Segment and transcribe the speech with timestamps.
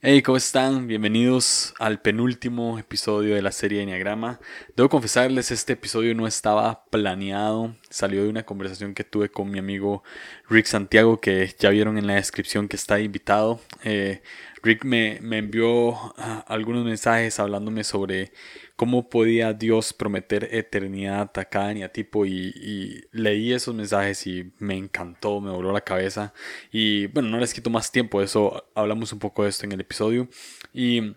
[0.00, 0.86] Hey, ¿cómo están?
[0.86, 4.38] Bienvenidos al penúltimo episodio de la serie de Enneagrama.
[4.76, 9.58] Debo confesarles, este episodio no estaba planeado, salió de una conversación que tuve con mi
[9.58, 10.02] amigo
[10.48, 13.60] Rick Santiago, que ya vieron en la descripción que está invitado.
[13.84, 14.22] Eh,
[14.62, 18.32] Rick me, me envió ah, algunos mensajes hablándome sobre
[18.76, 24.76] cómo podía Dios prometer eternidad a cada tipo y, y, leí esos mensajes y me
[24.76, 26.32] encantó, me voló la cabeza
[26.70, 29.80] y bueno, no les quito más tiempo, eso hablamos un poco de esto en el
[29.80, 30.28] episodio
[30.72, 31.14] y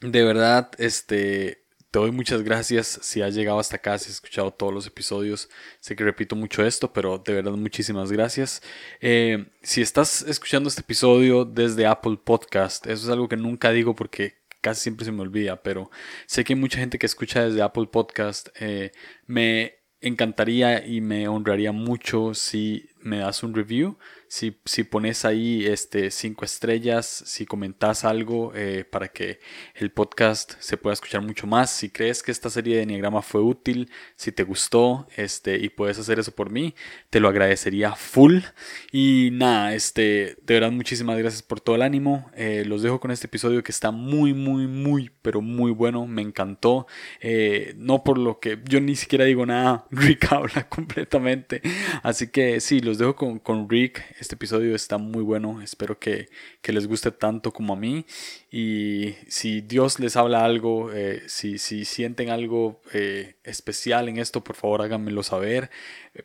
[0.00, 4.50] de verdad, este, te doy muchas gracias si has llegado hasta acá, si has escuchado
[4.50, 5.48] todos los episodios.
[5.80, 8.62] Sé que repito mucho esto, pero de verdad muchísimas gracias.
[9.00, 13.94] Eh, si estás escuchando este episodio desde Apple Podcast, eso es algo que nunca digo
[13.94, 15.90] porque casi siempre se me olvida, pero
[16.26, 18.48] sé que hay mucha gente que escucha desde Apple Podcast.
[18.60, 18.92] Eh,
[19.26, 23.96] me encantaría y me honraría mucho si me das un review
[24.28, 29.40] si, si pones ahí este, cinco estrellas, si comentas algo eh, para que
[29.74, 33.40] el podcast se pueda escuchar mucho más, si crees que esta serie de Enneagrama fue
[33.40, 36.74] útil, si te gustó este, y puedes hacer eso por mí,
[37.10, 38.40] te lo agradecería full.
[38.92, 42.30] Y nada, este, de verdad muchísimas gracias por todo el ánimo.
[42.36, 46.22] Eh, los dejo con este episodio que está muy, muy, muy, pero muy bueno, me
[46.22, 46.86] encantó.
[47.20, 51.62] Eh, no por lo que yo ni siquiera digo nada, Rick habla completamente.
[52.02, 55.62] Así que sí, los dejo con, con Rick este episodio está muy bueno.
[55.62, 56.28] Espero que,
[56.64, 58.04] les guste tanto como a mí.
[58.50, 64.42] Y si Dios les habla algo, eh, si, si, sienten algo eh, especial en esto,
[64.42, 65.68] por favor háganmelo saber.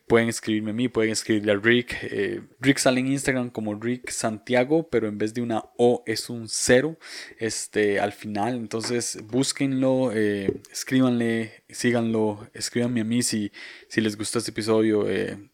[0.08, 1.98] pueden escribirme a mí, pueden escribirle a Rick.
[2.04, 6.30] Eh, Rick sale en Instagram como Rick Santiago, pero en vez de una O es
[6.30, 6.98] un cero
[7.40, 8.56] este, al final.
[8.56, 13.52] Entonces búsquenlo, escríbanle, síganlo, escríbanme a mí si,
[13.90, 15.06] si les gustó este episodio.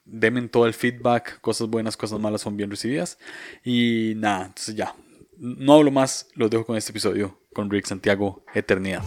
[0.06, 3.18] denme todo el feedback, cosas buenas, cosas malas son bien recibidas.
[3.64, 4.94] Y nada, entonces ya,
[5.40, 9.04] no hablo más, los dejo con este episodio con Rick Santiago, Eternidad.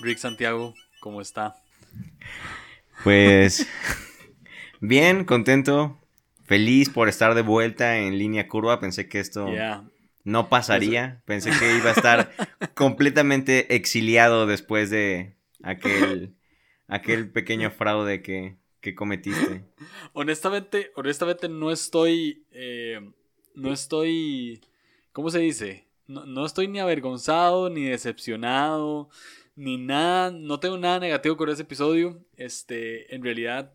[0.00, 1.56] Rick Santiago, ¿cómo está?
[3.04, 3.66] Pues
[4.80, 5.98] bien, contento,
[6.44, 8.80] feliz por estar de vuelta en línea curva.
[8.80, 9.48] Pensé que esto
[10.24, 11.22] no pasaría.
[11.24, 12.32] Pensé que iba a estar
[12.74, 16.36] completamente exiliado después de aquel,
[16.86, 18.58] aquel pequeño fraude que,
[18.94, 19.64] cometiste.
[20.12, 23.00] honestamente, honestamente no estoy, eh,
[23.54, 24.60] no estoy,
[25.12, 25.86] ¿cómo se dice?
[26.06, 29.10] No, estoy ni avergonzado, ni decepcionado,
[29.56, 32.24] ni nada, no tengo nada negativo con ese episodio.
[32.36, 33.74] Este, en realidad,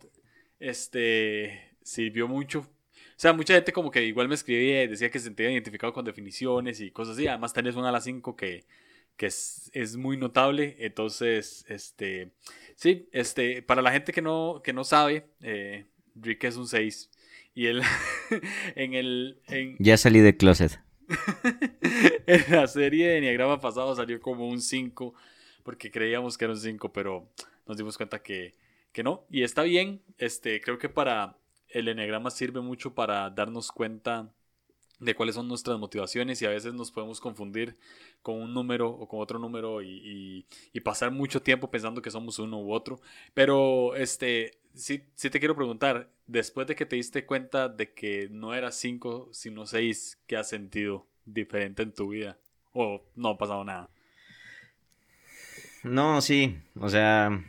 [0.59, 2.61] este, sirvió mucho.
[2.61, 6.05] O sea, mucha gente como que igual me escribía decía que se sentía identificado con
[6.05, 7.27] definiciones y cosas así.
[7.27, 8.65] Además tenés una a las 5 que,
[9.15, 10.75] que es, es, muy notable.
[10.79, 12.31] Entonces, este,
[12.75, 15.85] Sí, este, para la gente que no, que no sabe, eh,
[16.15, 17.09] Rick es un 6.
[17.55, 17.81] Y él,
[18.75, 19.37] en el...
[19.79, 20.79] Ya salí de closet.
[22.27, 25.13] en la serie de Enneagrama pasado salió como un 5,
[25.63, 27.29] porque creíamos que era un 5, pero
[27.67, 28.53] nos dimos cuenta que,
[28.91, 29.25] que no.
[29.29, 31.37] Y está bien, este, creo que para
[31.69, 34.31] el Enneagrama sirve mucho para darnos cuenta
[35.03, 37.75] de cuáles son nuestras motivaciones y a veces nos podemos confundir
[38.21, 40.45] con un número o con otro número y,
[40.83, 42.99] pasar mucho tiempo pensando que somos uno u otro.
[43.33, 48.27] Pero este, sí, sí te quiero preguntar, después de que te diste cuenta de que
[48.29, 52.37] no era 5 sino 6, ¿qué has sentido diferente en tu vida?
[52.73, 53.89] ¿O no ha pasado nada?
[55.83, 57.43] No, sí, o sea,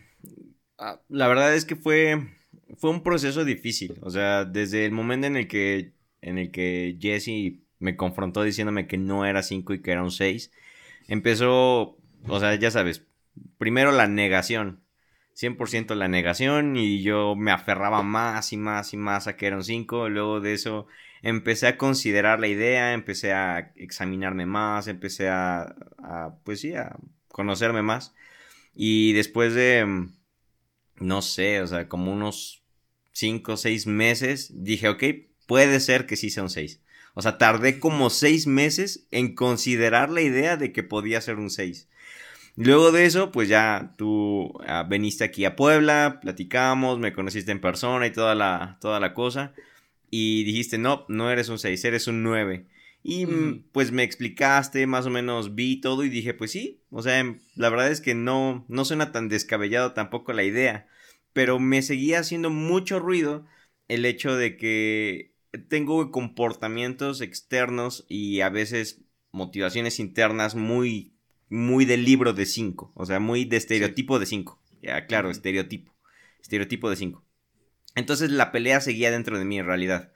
[0.78, 2.34] ah, la verdad es que fue,
[2.76, 5.94] fue un proceso difícil, o sea, desde el momento en el que
[6.25, 10.11] en el que Jesse me confrontó diciéndome que no era 5 y que era un
[10.11, 10.51] 6,
[11.09, 13.07] empezó, o sea, ya sabes,
[13.59, 14.83] primero la negación,
[15.35, 19.57] 100% la negación y yo me aferraba más y más y más a que era
[19.57, 20.87] un 5, luego de eso
[21.23, 26.97] empecé a considerar la idea, empecé a examinarme más, empecé a, a pues sí, a
[27.29, 28.15] conocerme más.
[28.75, 30.09] Y después de,
[30.97, 32.65] no sé, o sea, como unos
[33.12, 35.05] 5 o 6 meses, dije, ok,
[35.47, 36.81] puede ser que sí sea un 6.
[37.14, 41.50] O sea, tardé como 6 meses en considerar la idea de que podía ser un
[41.50, 41.88] 6.
[42.56, 47.61] Luego de eso, pues ya tú ah, veniste aquí a Puebla, platicamos, me conociste en
[47.61, 49.55] persona y toda la, toda la cosa.
[50.11, 52.67] Y dijiste, no, no eres un 6, eres un 9.
[53.02, 57.02] Y mm, pues me explicaste, más o menos vi todo y dije, pues sí, o
[57.02, 57.23] sea,
[57.55, 60.88] la verdad es que no, no suena tan descabellado tampoco la idea.
[61.32, 63.46] Pero me seguía haciendo mucho ruido
[63.88, 69.03] el hecho de que tengo comportamientos externos y a veces
[69.33, 71.15] motivaciones internas muy,
[71.49, 74.61] muy del libro de 5, o sea, muy de estereotipo de 5.
[74.83, 75.95] Ya, claro, estereotipo.
[76.41, 77.25] Estereotipo de 5.
[77.95, 80.12] Entonces la pelea seguía dentro de mí en realidad.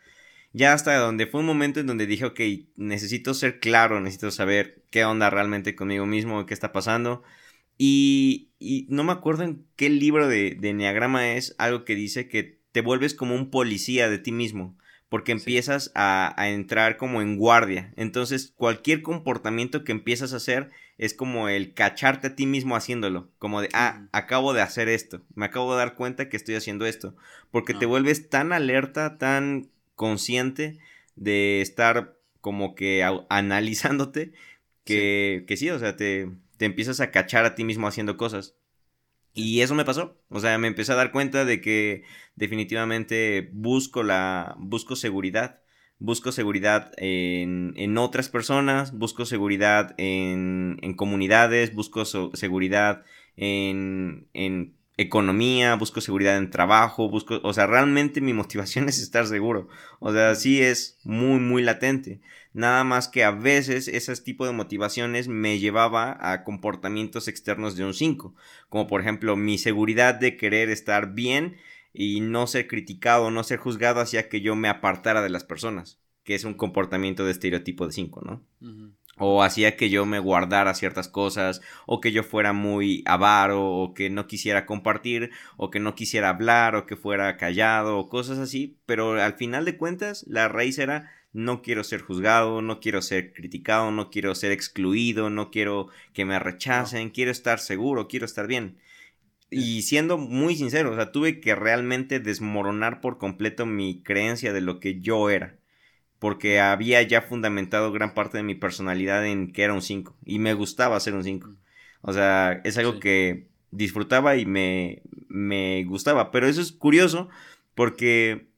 [0.53, 2.41] Ya hasta donde fue un momento en donde dije, ok,
[2.77, 7.23] necesito ser claro, necesito saber qué onda realmente conmigo mismo, qué está pasando.
[7.77, 8.51] Y,
[8.89, 12.81] no me acuerdo en qué libro de, de Enneagrama es algo que dice que te
[12.81, 14.77] vuelves como un policía de ti mismo
[15.09, 17.93] porque empiezas a, entrar como en guardia.
[17.97, 23.29] Entonces, cualquier comportamiento que empiezas a hacer es como el cacharte a ti mismo haciéndolo,
[23.39, 26.87] como de, ah, acabo de hacer esto, me acabo de dar cuenta que estoy haciendo
[26.87, 27.15] esto,
[27.51, 27.89] porque te ah.
[27.89, 30.79] vuelves tan alerta, tan consciente
[31.15, 34.33] de estar como que analizándote,
[34.85, 38.17] que sí, que sí o sea, te, te empiezas a cachar a ti mismo haciendo
[38.17, 38.55] cosas.
[39.39, 40.21] Y eso me pasó.
[40.31, 42.03] O sea, me empecé a dar cuenta de que
[42.35, 44.57] definitivamente busco la.
[44.59, 45.63] busco seguridad.
[46.01, 53.05] Busco seguridad en, en otras personas, busco seguridad en, en comunidades, busco seguridad
[53.37, 59.27] en, en economía, busco seguridad en trabajo, busco, o sea, realmente mi motivación es estar
[59.27, 59.69] seguro.
[60.01, 62.21] O sea, sí es muy, muy latente.
[62.59, 67.85] Nada más que a veces ese tipo de motivaciones me llevaba a comportamientos externos de
[67.85, 68.35] un 5,
[68.69, 71.59] como por ejemplo mi seguridad de querer estar bien
[71.93, 76.01] y no ser criticado, no ser juzgado hacía que yo me apartara de las personas,
[76.25, 78.45] que es un comportamiento de estereotipo de 5, ¿no?
[79.19, 83.95] o hacía que yo me guardara ciertas cosas, o que yo fuera muy avaro, o
[83.95, 88.39] que no quisiera compartir, o que no quisiera hablar, o que fuera callado, o cosas
[88.39, 93.03] así, pero al final de cuentas la raíz era no quiero ser juzgado, no quiero
[93.03, 98.27] ser criticado, no quiero ser excluido, no quiero que me rechacen, quiero estar seguro, quiero
[98.27, 98.79] estar bien.
[99.51, 104.61] Y siendo muy sincero, o sea, tuve que realmente desmoronar por completo mi creencia de
[104.61, 105.59] lo que yo era
[106.19, 110.39] porque había ya fundamentado gran parte de mi personalidad en que era un 5 y
[110.39, 111.55] me gustaba ser un 5.
[112.03, 117.29] O sea, es algo que disfrutaba y me, me gustaba, pero eso es curioso
[117.75, 118.49] porque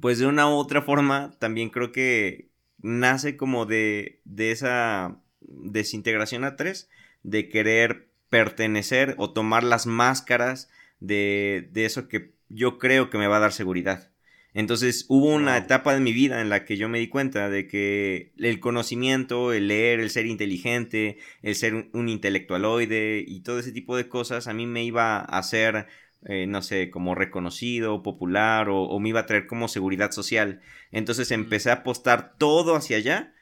[0.00, 6.44] pues de una u otra forma también creo que nace como de, de esa desintegración
[6.44, 6.88] a tres,
[7.22, 10.68] de querer pertenecer o tomar las máscaras
[11.00, 14.10] de, de eso que yo creo que me va a dar seguridad.
[14.56, 17.68] Entonces hubo una etapa de mi vida en la que yo me di cuenta de
[17.68, 23.70] que el conocimiento, el leer, el ser inteligente, el ser un, intelectualoide y todo ese
[23.72, 25.88] tipo de cosas a mí me iba a hacer,
[26.28, 30.60] eh, no sé, como reconocido, popular o, me iba a traer como seguridad social.
[30.90, 33.32] Entonces empecé a apostar todo hacia allá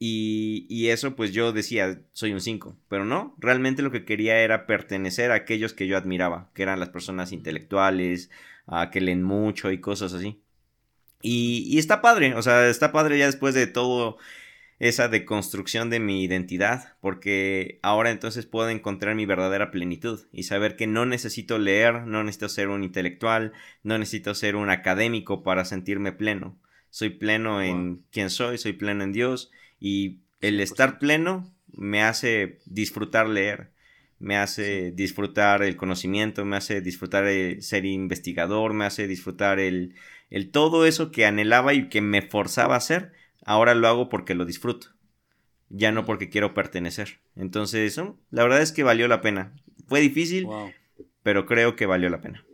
[0.00, 4.40] y, y, eso pues yo decía, soy un 5, pero no, realmente lo que quería
[4.40, 8.30] era pertenecer a aquellos que yo admiraba, que eran las personas intelectuales,
[8.66, 10.42] a que leen mucho y cosas así.
[11.22, 14.18] Y, y está padre, o sea, está padre ya después de todo
[14.78, 20.76] esa deconstrucción de mi identidad, porque ahora entonces puedo encontrar mi verdadera plenitud y saber
[20.76, 23.52] que no necesito leer, no necesito ser un intelectual,
[23.82, 26.58] no necesito ser un académico para sentirme pleno.
[26.90, 32.60] Soy pleno en quien soy, soy pleno en Dios y el estar pleno me hace
[32.64, 33.72] disfrutar leer,
[34.20, 39.94] me hace disfrutar el conocimiento, me hace disfrutar el ser investigador, me hace disfrutar el,
[40.30, 43.12] el todo eso que anhelaba y que me forzaba a hacer,
[43.48, 44.88] ahora lo hago porque lo disfruto,
[45.70, 47.20] ya no porque quiero pertenecer.
[47.34, 47.98] Entonces,
[48.30, 49.54] la verdad es que valió la pena.
[49.86, 50.46] Fue difícil,
[51.22, 52.44] pero creo que valió la pena.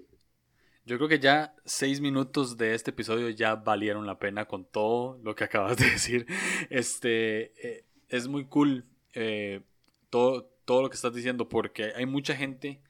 [0.86, 5.18] Yo creo que ya seis minutos de este episodio ya valieron la pena con todo
[5.24, 6.26] lo que acabas de decir.
[6.70, 9.62] Este eh, es muy cool eh,
[10.10, 12.80] todo, todo lo que estás diciendo, porque hay mucha gente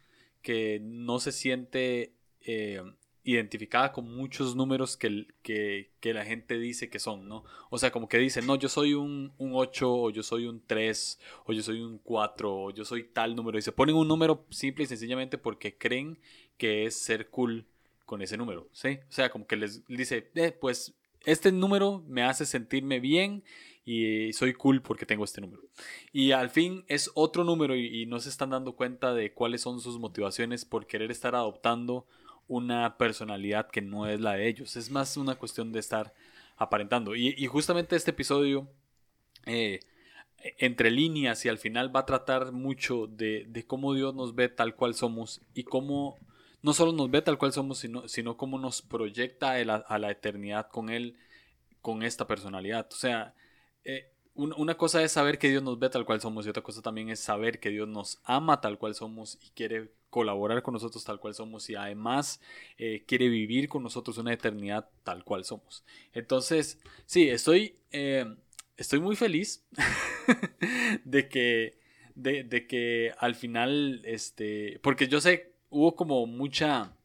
[0.42, 2.12] que no se siente
[2.42, 2.82] eh,
[3.24, 7.44] identificada con muchos números que, que, la gente dice que son, ¿no?
[7.70, 10.62] O sea, como que dicen, no, yo soy un, un 8, o yo soy un
[10.66, 13.58] 3, o yo soy un 4, o yo soy tal número.
[13.58, 16.18] Y se ponen un número simple y sencillamente porque creen
[16.58, 17.66] que es ser cool
[18.04, 18.98] con ese número, ¿sí?
[19.08, 23.42] O sea, como que les dice, eh, pues este número me hace sentirme bien
[23.84, 25.62] y soy cool porque tengo este número.
[26.12, 29.80] Y al fin es otro número y, no se están dando cuenta de cuáles son
[29.80, 32.06] sus motivaciones por querer estar adoptando
[32.48, 34.76] una personalidad que no es la de ellos.
[34.76, 36.12] Es más una cuestión de estar
[36.56, 37.14] aparentando.
[37.16, 38.68] Y, justamente este episodio,
[39.46, 39.80] eh,
[40.58, 44.74] entre líneas y al final va a tratar mucho de, cómo Dios nos ve tal
[44.76, 46.18] cual somos y cómo
[46.62, 50.68] no solo nos ve tal cual somos, sino, sino cómo nos proyecta a la eternidad
[50.68, 51.18] con Él,
[51.82, 52.88] con esta personalidad.
[52.90, 53.34] O sea,
[53.84, 56.82] eh, una cosa es saber que Dios nos ve tal cual somos y otra cosa
[56.82, 61.02] también es saber que Dios nos ama tal cual somos y quiere colaborar con nosotros
[61.02, 62.40] tal cual somos y además
[62.78, 65.82] eh, quiere vivir con nosotros una eternidad tal cual somos.
[66.12, 68.24] Entonces, sí, estoy, eh,
[68.76, 69.64] estoy muy feliz
[71.04, 71.80] de que,
[72.14, 76.96] de, que al final, este, porque yo sé, hubo como mucha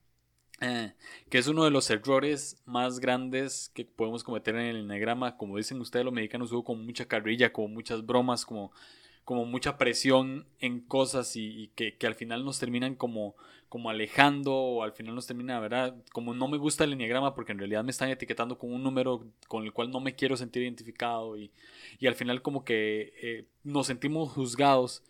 [0.61, 0.93] eh,
[1.31, 5.35] que es uno de los errores más grandes que podemos cometer en el enagrama.
[5.35, 8.71] Como dicen ustedes, los mexicanos hubo como mucha carrilla, como muchas bromas, como,
[9.29, 13.36] como mucha presión en cosas y, que, al final nos terminan como,
[13.69, 15.95] como alejando o al final nos termina, ¿verdad?
[16.12, 19.27] Como no me gusta el enneagrama porque en realidad me están etiquetando con un número
[19.48, 21.51] con el cual no me quiero sentir identificado y,
[22.00, 25.03] y al final como que eh, nos sentimos juzgados.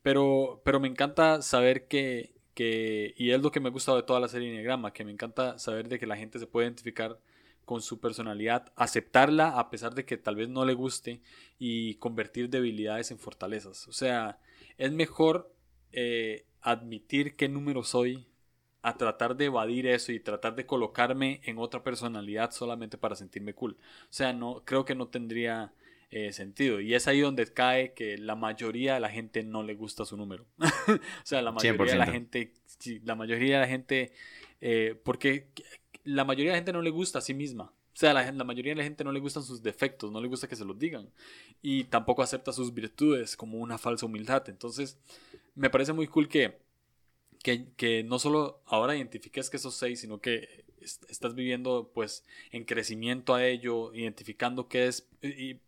[0.00, 4.04] Pero, pero me encanta saber que, que, y es lo que me ha gustado de
[4.04, 7.18] toda la serie Enneagrama, que me encanta saber de que la gente se puede identificar
[7.66, 11.20] con su personalidad, aceptarla a pesar de que tal vez no le guste
[11.58, 13.88] y convertir debilidades en fortalezas.
[13.88, 14.38] O sea,
[14.78, 15.52] es mejor
[15.92, 18.28] eh, admitir qué número soy
[18.82, 23.52] a tratar de evadir eso y tratar de colocarme en otra personalidad solamente para sentirme
[23.52, 23.76] cool.
[24.04, 25.72] O sea, no creo que no tendría
[26.10, 26.80] eh, sentido.
[26.80, 30.16] Y es ahí donde cae que la mayoría de la gente no le gusta su
[30.16, 30.46] número.
[30.58, 32.52] o sea, la mayoría de la gente,
[33.04, 34.12] la mayoría de la gente,
[34.60, 35.48] eh, porque
[36.04, 37.64] la mayoría de la gente no le gusta a sí misma.
[37.64, 40.28] O sea, la, la, mayoría de la gente no le gustan sus defectos, no le
[40.28, 41.10] gusta que se los digan.
[41.62, 44.48] Y tampoco acepta sus virtudes como una falsa humildad.
[44.48, 44.98] Entonces,
[45.54, 46.58] me parece muy cool que,
[47.42, 50.66] que, que no solo ahora identifiques que sos seis, sino que
[51.08, 55.60] estás viviendo pues en crecimiento a ello, identificando qué es, y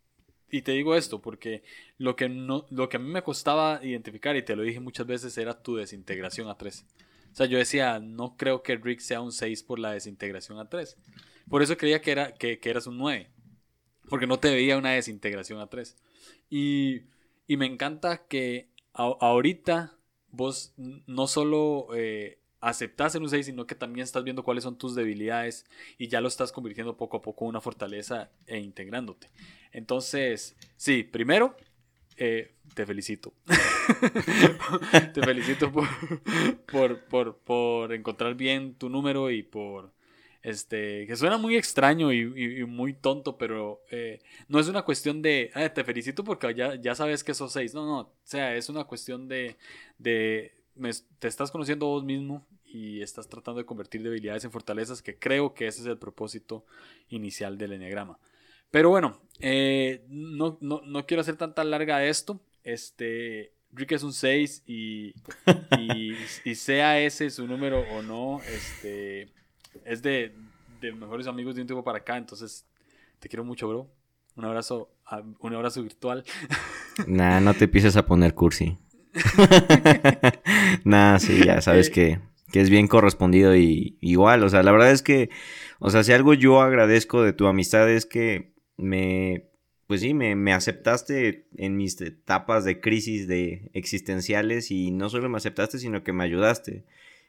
[0.51, 1.63] y te digo esto porque
[1.97, 5.05] lo que, no, lo que a mí me costaba identificar, y te lo dije muchas
[5.05, 6.85] veces, era tu desintegración a 3.
[7.31, 10.69] O sea, yo decía, no creo que Rick sea un 6 por la desintegración a
[10.69, 10.97] 3.
[11.49, 13.29] Por eso creía que, era, que, eras un 9.
[14.09, 15.95] Porque no te veía una desintegración a 3.
[16.49, 17.01] Y,
[17.47, 19.95] y me encanta que ahorita
[20.31, 24.77] vos no solo eh, aceptas en un 6, sino que también estás viendo cuáles son
[24.77, 25.65] tus debilidades
[25.97, 29.29] y ya lo estás convirtiendo poco a poco en una fortaleza e integrándote.
[29.71, 31.55] Entonces, sí, primero,
[32.17, 33.33] eh, te felicito.
[35.13, 39.93] te felicito por, por, por, encontrar bien tu número y por...
[40.41, 45.51] Este, que suena muy extraño y, muy tonto, pero eh, no es una cuestión de,
[45.53, 47.73] ah, te felicito porque ya, ya sabes que sos seis.
[47.73, 49.57] No, no, o sea, es una cuestión de
[51.19, 55.53] te estás conociendo vos mismo y estás tratando de convertir debilidades en fortalezas, que creo
[55.53, 56.65] que ese es el propósito
[57.09, 58.19] inicial del enneagrama.
[58.71, 62.39] Pero bueno, eh, no, no, no, quiero hacer tanta larga esto.
[62.63, 65.13] Este, Rick es un 6 y,
[66.45, 69.31] y, sea ese su número o no, este,
[69.85, 70.35] es de,
[70.81, 72.17] de mejores amigos de un tiempo para acá.
[72.17, 72.65] Entonces,
[73.19, 73.89] te quiero mucho, bro.
[74.35, 74.89] Un abrazo,
[75.39, 76.23] un abrazo virtual.
[77.07, 78.77] Nah, no te empieces a poner cursi.
[80.83, 84.71] nah, sí, ya sabes eh, que que es bien correspondido y igual, o sea, la
[84.71, 85.29] verdad es que,
[85.79, 89.49] o sea, si algo yo agradezco de tu amistad es que me,
[89.87, 95.29] pues sí, me, me aceptaste en mis etapas de crisis de existenciales y no solo
[95.29, 96.85] me aceptaste, sino que me ayudaste.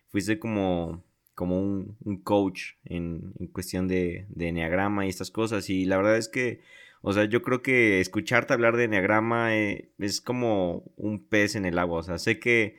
[0.09, 5.97] Fuiste como, como un, coach en, cuestión de, de enneagrama y estas cosas y la
[5.97, 6.61] verdad es que,
[7.03, 11.65] o sea, yo creo que escucharte hablar de enneagrama eh, es como un pez en
[11.65, 12.77] el agua, o sea, sé que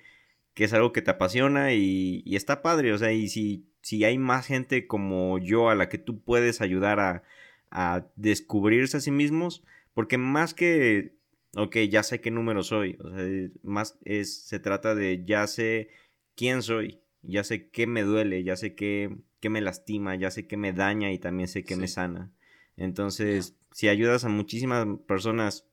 [0.54, 4.18] que es algo que te apasiona y, está padre, o sea, y si, si hay
[4.18, 7.24] más gente como yo a la que tú puedes ayudar a,
[7.70, 9.64] a descubrirse a sí mismos,
[9.94, 11.16] porque más que,
[11.56, 13.26] ok, ya sé qué número soy, o sea,
[13.64, 15.90] más es, se trata de ya sé
[16.36, 20.48] quién soy, ya sé qué me duele, ya sé qué, qué me lastima, ya sé
[20.48, 22.32] qué me daña y también sé qué me sana.
[22.78, 25.66] Entonces, si ayudas a muchísimas personas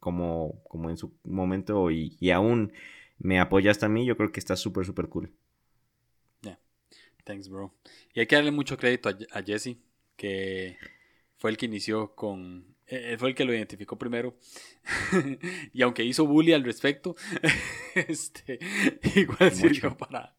[0.00, 2.72] como, como en su momento y, y aún
[3.22, 5.32] me apoyaste a mí, yo creo que está súper, súper cool.
[6.42, 6.58] Yeah.
[7.24, 7.72] Thanks, bro.
[8.14, 9.76] Y hay que darle mucho crédito a, Jesse,
[10.16, 10.76] que
[11.36, 12.66] fue el que inició con.
[12.86, 14.36] Él fue el que lo identificó primero.
[15.72, 17.14] y aunque hizo bully al respecto,
[17.94, 18.58] este,
[19.14, 20.36] igual sirvió para.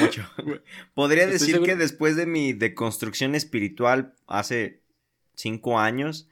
[0.00, 0.28] Mucho.
[0.94, 4.82] Podría decir que después de mi deconstrucción espiritual hace
[5.34, 6.28] cinco años,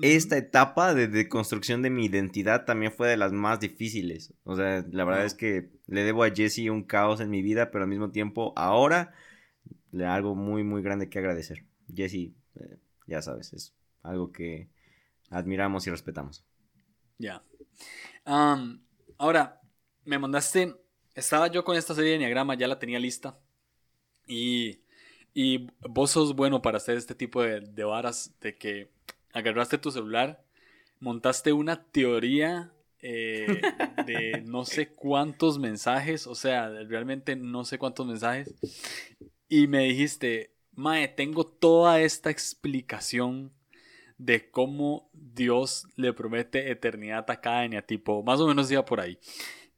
[0.00, 4.32] esta etapa de, deconstrucción de mi identidad también fue de las más difíciles.
[4.44, 7.70] O sea, la verdad es que le debo a Jesse un caos en mi vida,
[7.70, 9.12] pero al mismo tiempo ahora
[9.90, 11.64] le algo muy, muy grande que agradecer.
[11.92, 14.68] Jesse, eh, ya sabes, es algo que
[15.30, 16.44] admiramos y respetamos.
[17.18, 17.42] Ya.
[18.24, 19.60] ahora,
[20.04, 20.76] me mandaste,
[21.18, 23.38] estaba yo con esta serie de Enneagrama, ya la tenía lista.
[24.26, 24.80] Y,
[25.34, 28.90] y vos sos bueno para hacer este tipo de, de varas de que
[29.32, 30.42] agarraste tu celular,
[31.00, 33.60] montaste una teoría eh,
[34.06, 38.54] de no sé cuántos mensajes, o sea, realmente no sé cuántos mensajes,
[39.48, 43.52] y me dijiste, Mae, tengo toda esta explicación
[44.18, 49.18] de cómo Dios le promete eternidad a cada tipo, más o menos iba por ahí.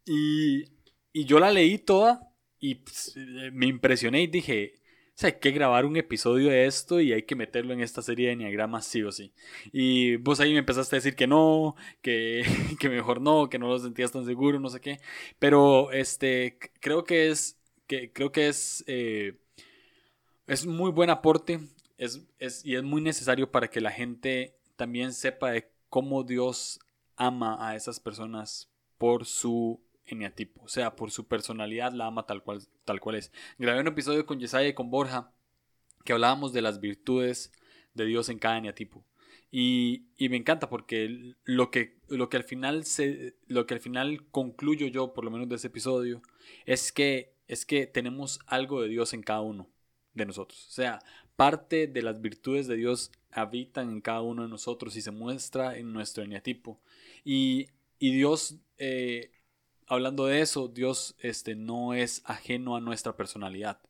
[0.06, 0.64] Y,
[1.12, 4.74] y yo la leí toda y pues, eh, me impresioné y dije,
[5.08, 8.02] o sea, hay que grabar un episodio de esto y hay que meterlo en esta
[8.02, 9.32] serie de Enneagrama sí o sí.
[9.72, 12.42] Y vos ahí me empezaste a decir que no, que,
[12.80, 15.00] que mejor no, que no lo sentías tan seguro, no sé qué.
[15.38, 19.38] Pero este, creo que es, que, creo que es, eh,
[20.46, 21.60] es muy buen aporte
[22.00, 26.80] es, es, y es muy necesario para que la gente también sepa de cómo Dios
[27.14, 29.80] ama a esas personas por su
[30.14, 33.32] eneatipo, o sea, por su personalidad la ama tal cual, tal cual es.
[33.58, 35.32] Grabé un episodio con Yesaya y con Borja
[36.04, 37.52] que hablábamos de las virtudes
[37.94, 39.04] de Dios en cada eneatipo.
[39.52, 43.80] Y, y, me encanta porque lo que, lo, que al final se, lo que al
[43.80, 46.22] final concluyo yo, por lo menos de ese episodio,
[46.66, 49.68] es que, es que tenemos algo de Dios en cada uno
[50.14, 50.68] de nosotros.
[50.68, 51.00] O sea,
[51.34, 55.76] parte de las virtudes de Dios habitan en cada uno de nosotros y se muestra
[55.76, 56.80] en nuestro eneatipo.
[57.24, 59.32] Y, y Dios eh,
[59.90, 63.80] hablando de eso, Dios este, no es ajeno a nuestra personalidad.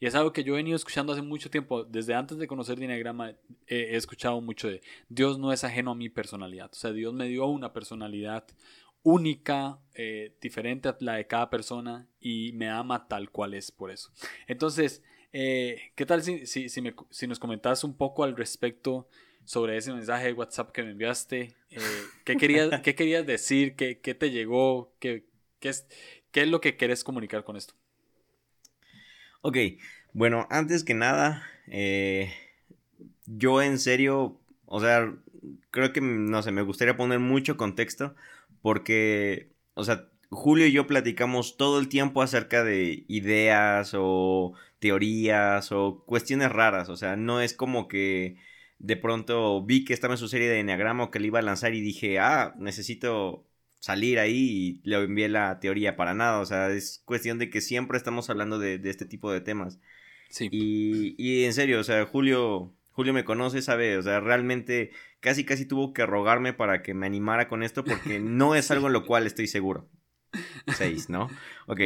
[0.00, 2.78] Y es algo que yo he venido escuchando hace mucho tiempo, desde antes de conocer
[2.78, 3.34] Diagrama,
[3.66, 6.70] he escuchado mucho de Dios no es ajeno a mi personalidad.
[6.72, 8.46] O sea, Dios me dio una personalidad
[9.02, 13.90] única, eh, diferente a la de cada persona y me ama tal cual es por
[13.90, 14.10] eso.
[14.46, 15.02] Entonces,
[15.34, 19.06] eh, ¿qué tal si, si, si, nos comentas un poco al respecto
[19.44, 21.56] sobre ese mensaje de WhatsApp que me enviaste?
[21.70, 21.78] Eh,
[22.24, 23.76] ¿qué, querías, ¿Qué querías decir?
[23.76, 24.94] ¿Qué, qué te llegó?
[24.98, 25.29] ¿Qué,
[25.60, 25.86] ¿Qué es,
[26.32, 27.74] qué es lo que quieres comunicar con esto?
[29.42, 29.56] Ok,
[30.12, 32.32] bueno, antes que nada, eh,
[33.26, 35.14] yo en serio, o sea,
[35.70, 38.14] creo que, no sé, me gustaría poner mucho contexto
[38.62, 45.72] porque, o sea, Julio y yo platicamos todo el tiempo acerca de ideas o teorías
[45.72, 48.36] o cuestiones raras, o sea, no es como que
[48.78, 51.42] de pronto vi que estaba en su serie de Enneagrama o que le iba a
[51.42, 53.46] lanzar y dije, ah, necesito
[53.80, 56.38] salir ahí y le envié la teoría para nada.
[56.38, 59.80] O sea, es cuestión de que siempre estamos hablando de, este tipo de temas.
[60.28, 60.48] Sí.
[60.52, 65.44] Y, y, en serio, o sea, Julio, Julio me conoce, sabe, o sea, realmente casi
[65.44, 68.92] casi tuvo que rogarme para que me animara con esto porque no es algo en
[68.92, 69.88] lo cual estoy seguro.
[70.76, 71.28] Seis, ¿no?
[71.66, 71.80] Ok,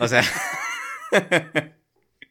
[0.00, 0.22] o sea...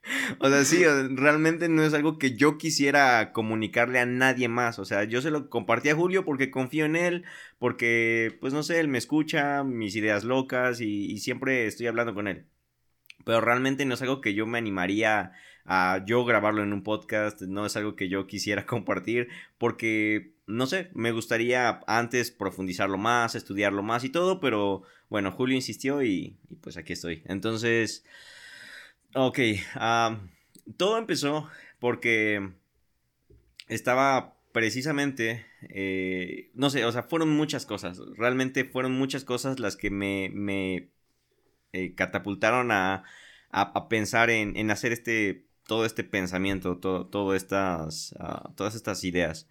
[0.39, 4.79] O sea, sí, realmente no es algo que yo quisiera comunicarle a nadie más.
[4.79, 7.25] O sea, yo se lo compartí a Julio porque confío en él,
[7.59, 12.27] porque, pues no sé, él me escucha, mis ideas locas y, siempre estoy hablando con
[12.27, 12.45] él.
[13.25, 15.33] Pero realmente no es algo que yo me animaría
[15.65, 20.65] a yo grabarlo en un podcast, no es algo que yo quisiera compartir, porque, no
[20.67, 26.37] sé, me gustaría antes profundizarlo más, estudiarlo más y todo, pero bueno, Julio insistió y,
[26.49, 27.23] y pues aquí estoy.
[27.25, 28.03] Entonces...
[29.13, 29.39] Ok,
[30.77, 32.51] todo empezó porque
[33.67, 39.75] estaba precisamente, eh, no sé, o sea, fueron muchas cosas, realmente fueron muchas cosas las
[39.75, 40.89] que me, me
[41.73, 43.03] eh, catapultaron a,
[43.49, 49.49] a, pensar en, en, hacer este, todo este pensamiento, todo, estas, ah, todas estas ideas.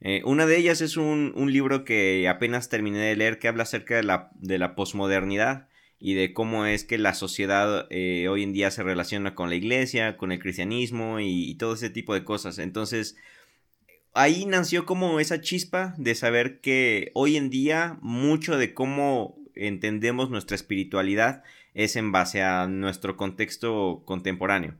[0.00, 3.62] Eh, una de ellas es un, un, libro que apenas terminé de leer que habla
[3.62, 8.42] acerca de la, de la posmodernidad y de cómo es que la sociedad eh, hoy
[8.42, 12.24] en día se relaciona con la iglesia, con el cristianismo y, todo ese tipo de
[12.24, 12.58] cosas.
[12.58, 13.16] Entonces,
[14.12, 20.28] ahí nació como esa chispa de saber que hoy en día mucho de cómo entendemos
[20.28, 24.74] nuestra espiritualidad es en base a nuestro contexto contemporáneo.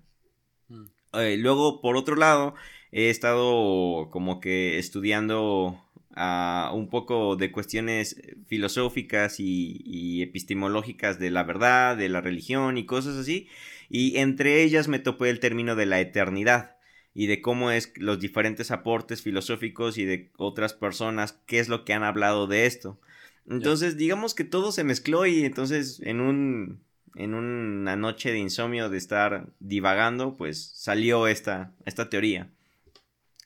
[0.69, 0.85] Mm.
[1.15, 2.55] Eh, luego, por otro lado,
[2.93, 5.86] he estado como que estudiando
[6.17, 13.17] un poco de cuestiones filosóficas y, epistemológicas de la verdad, de la religión y cosas
[13.17, 13.49] así.
[13.89, 16.77] Y entre ellas me topé el término de la eternidad
[17.15, 21.85] y de cómo es los diferentes aportes filosóficos y de otras personas, qué es lo
[21.85, 23.01] que han hablado de esto.
[23.49, 26.81] Entonces, digamos que todo se mezcló y entonces en un
[27.15, 32.51] en una noche de insomnio de estar divagando, pues salió esta, esta teoría.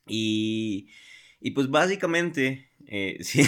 [0.09, 0.89] Y
[1.41, 3.43] y pues básicamente, eh, si,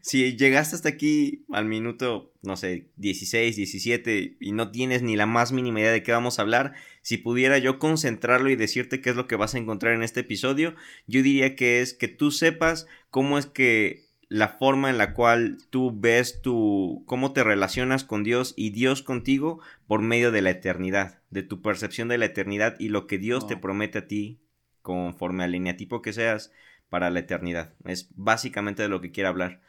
[0.00, 5.26] si, llegaste hasta aquí al minuto, no sé, 16, 17 y no tienes ni la
[5.26, 9.10] más mínima idea de qué vamos a hablar, si pudiera yo concentrarlo y decirte qué
[9.10, 10.74] es lo que vas a encontrar en este episodio,
[11.06, 15.58] yo diría que es que tú sepas cómo es que la forma en la cual
[15.70, 20.50] tú ves tu, cómo te relacionas con Dios y Dios contigo por medio de la
[20.50, 24.38] eternidad, de tu percepción de la eternidad y lo que Dios te promete a ti
[24.82, 26.52] conforme al lineatipo que seas
[26.88, 27.74] para la eternidad.
[27.84, 29.60] Es básicamente de lo que quiero hablar.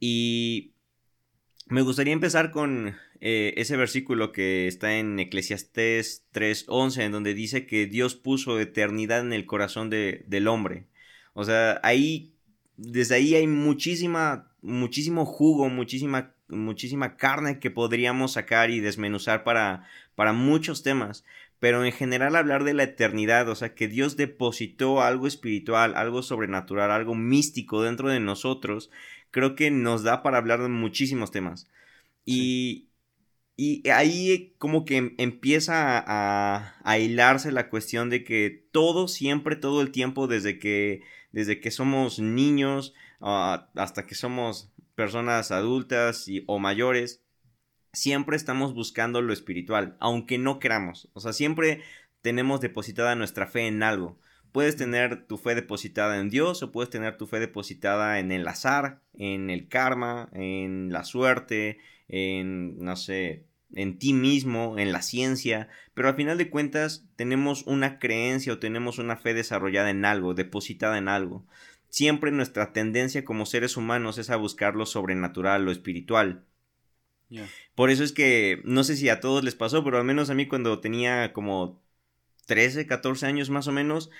[0.00, 0.72] Y
[1.66, 7.66] me gustaría empezar con eh, ese versículo que está en Eclesiastés 3:11, en donde dice
[7.66, 10.86] que Dios puso eternidad en el corazón de, del hombre.
[11.34, 12.34] O sea, ahí,
[12.76, 19.86] desde ahí hay muchísima, muchísimo jugo, muchísima muchísima carne que podríamos sacar y desmenuzar para,
[20.14, 21.24] para muchos temas.
[21.60, 26.22] Pero en general hablar de la eternidad, o sea, que Dios depositó algo espiritual, algo
[26.22, 28.90] sobrenatural, algo místico dentro de nosotros,
[29.30, 31.68] creo que nos da para hablar de muchísimos temas.
[32.24, 32.88] Y,
[33.56, 39.82] y ahí como que empieza a, a, hilarse la cuestión de que todo, siempre, todo
[39.82, 46.44] el tiempo, desde que, desde que somos niños ah, hasta que somos personas adultas y,
[46.46, 47.24] o mayores,
[47.92, 51.10] siempre estamos buscando lo espiritual, aunque no queramos.
[51.14, 51.82] O sea, siempre
[52.22, 54.18] tenemos depositada nuestra fe en algo.
[54.52, 58.48] Puedes tener tu fe depositada en Dios o puedes tener tu fe depositada en el
[58.48, 65.02] azar, en el karma, en la suerte, en, no sé, en ti mismo, en la
[65.02, 70.04] ciencia, pero al final de cuentas tenemos una creencia o tenemos una fe desarrollada en
[70.04, 71.46] algo, depositada en algo.
[71.90, 76.44] Siempre nuestra tendencia como seres humanos es a buscar lo sobrenatural, lo espiritual.
[77.74, 80.34] Por eso es que no sé si a todos les pasó, pero al menos a
[80.34, 81.80] mí cuando tenía como
[82.48, 84.10] 13, 14 años más o menos,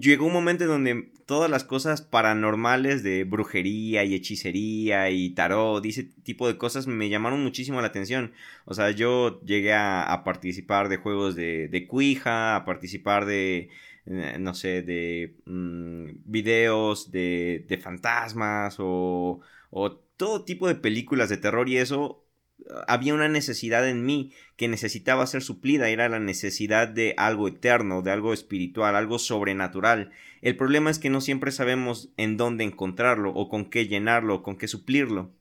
[0.00, 5.84] llegó un momento en donde todas las cosas paranormales de brujería y hechicería y tarot
[5.86, 8.32] y ese tipo de cosas me llamaron muchísimo la atención.
[8.64, 13.70] O sea, yo llegué a, participar de juegos de, Ouija, a participar de,
[14.06, 21.28] eh, no sé, de mm, videos de, de fantasmas o, o todo tipo de películas
[21.28, 22.25] de terror y eso
[22.86, 28.02] había una necesidad en mí que necesitaba ser suplida, era la necesidad de algo eterno,
[28.02, 30.10] de algo espiritual, algo sobrenatural.
[30.42, 34.42] El problema es que no siempre sabemos en dónde encontrarlo, o con qué llenarlo, o
[34.42, 35.32] con qué suplirlo.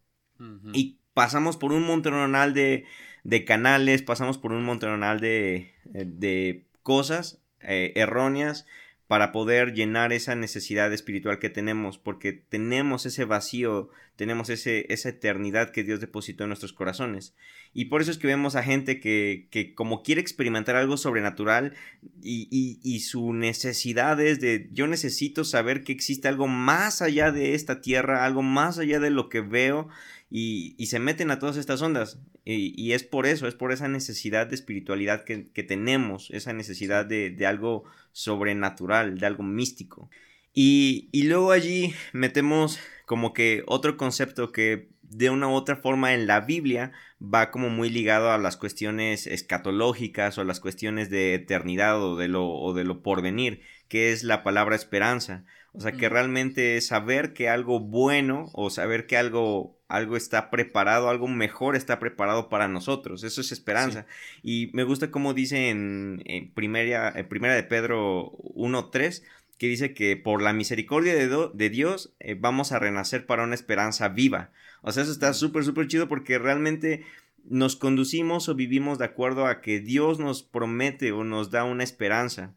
[0.73, 2.85] Y pasamos por un montonal de,
[3.23, 8.65] de canales, pasamos por un montonal de, de cosas eh, erróneas
[9.07, 15.71] para poder llenar esa necesidad espiritual que tenemos, porque tenemos ese vacío, tenemos esa eternidad
[15.71, 17.35] que Dios depositó en nuestros corazones.
[17.73, 21.73] Y por eso es que vemos a gente que, que como quiere experimentar algo sobrenatural
[22.21, 27.53] y, y, su necesidad es de yo necesito saber que existe algo más allá de
[27.53, 29.89] esta tierra, algo más allá de lo que veo,
[30.29, 32.19] y, y se meten a todas estas ondas.
[32.45, 36.53] Y, y, es por eso, es por esa necesidad de espiritualidad que, que tenemos, esa
[36.53, 40.09] necesidad de, de, algo sobrenatural, de algo místico.
[40.53, 46.13] Y, y luego allí metemos como que otro concepto que de una u otra forma
[46.13, 46.91] en la Biblia
[47.21, 52.15] va como muy ligado a las cuestiones escatológicas o a las cuestiones de eternidad o
[52.15, 55.45] de lo, o de lo porvenir, que es la palabra esperanza.
[55.73, 60.49] O sea, que realmente es saber que algo bueno o saber que algo, algo está
[60.49, 63.25] preparado, algo mejor está preparado para nosotros.
[63.25, 64.05] Eso es esperanza.
[64.41, 66.23] Y me gusta como dice en,
[66.55, 69.21] primera, en primera de Pedro 1.3
[69.57, 73.55] que dice que por la misericordia de, de Dios eh, vamos a renacer para una
[73.55, 74.51] esperanza viva.
[74.81, 77.05] O sea, eso está súper, súper chido porque realmente
[77.43, 81.83] nos conducimos o vivimos de acuerdo a que Dios nos promete o nos da una
[81.83, 82.53] esperanza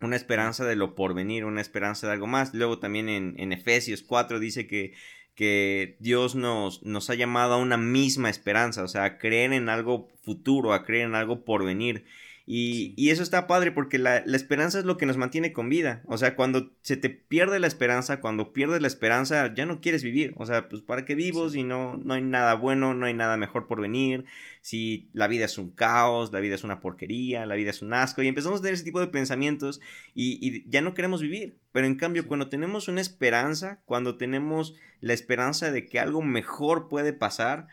[0.00, 2.54] una esperanza de lo porvenir, una esperanza de algo más.
[2.54, 4.92] Luego también en, en Efesios 4 dice que,
[5.34, 9.68] que Dios nos, nos, ha llamado a una misma esperanza, o sea, a creer en
[9.68, 12.04] algo futuro, a creer en algo porvenir.
[12.48, 15.68] Y, y eso está padre porque la, la, esperanza es lo que nos mantiene con
[15.68, 16.02] vida.
[16.06, 20.04] O sea, cuando se te pierde la esperanza, cuando pierdes la esperanza, ya no quieres
[20.04, 20.32] vivir.
[20.36, 23.36] O sea, pues para qué vivo si no, no hay nada bueno, no hay nada
[23.36, 24.26] mejor por venir,
[24.60, 27.92] si la vida es un caos, la vida es una porquería, la vida es un
[27.92, 28.22] asco.
[28.22, 29.80] Y empezamos a tener ese tipo de pensamientos
[30.14, 31.56] y, y ya no queremos vivir.
[31.72, 36.86] Pero en cambio, cuando tenemos una esperanza, cuando tenemos la esperanza de que algo mejor
[36.88, 37.66] puede pasar,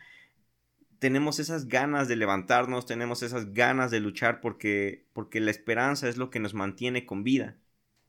[1.04, 6.16] tenemos esas ganas de levantarnos, tenemos esas ganas de luchar porque, porque la esperanza es
[6.16, 7.58] lo que nos mantiene con vida.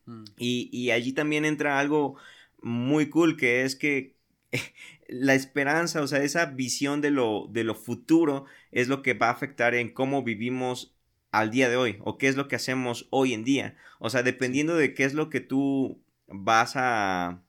[0.05, 0.23] Mm.
[0.38, 2.15] Y, y, allí también entra algo
[2.62, 4.15] muy cool que es que
[5.10, 9.27] la esperanza, o sea, esa visión de lo, de lo futuro es lo que va
[9.27, 10.95] a afectar en cómo vivimos
[11.31, 13.75] al día de hoy o qué es lo que hacemos hoy en día.
[13.99, 17.43] O sea, dependiendo de qué es lo que tú vas a,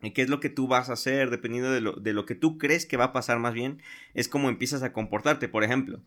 [0.00, 2.58] qué es lo que tú vas a hacer, dependiendo de lo, de lo, que tú
[2.58, 3.82] crees que va a pasar más bien,
[4.14, 5.48] es como empiezas a comportarte.
[5.48, 6.00] Por ejemplo,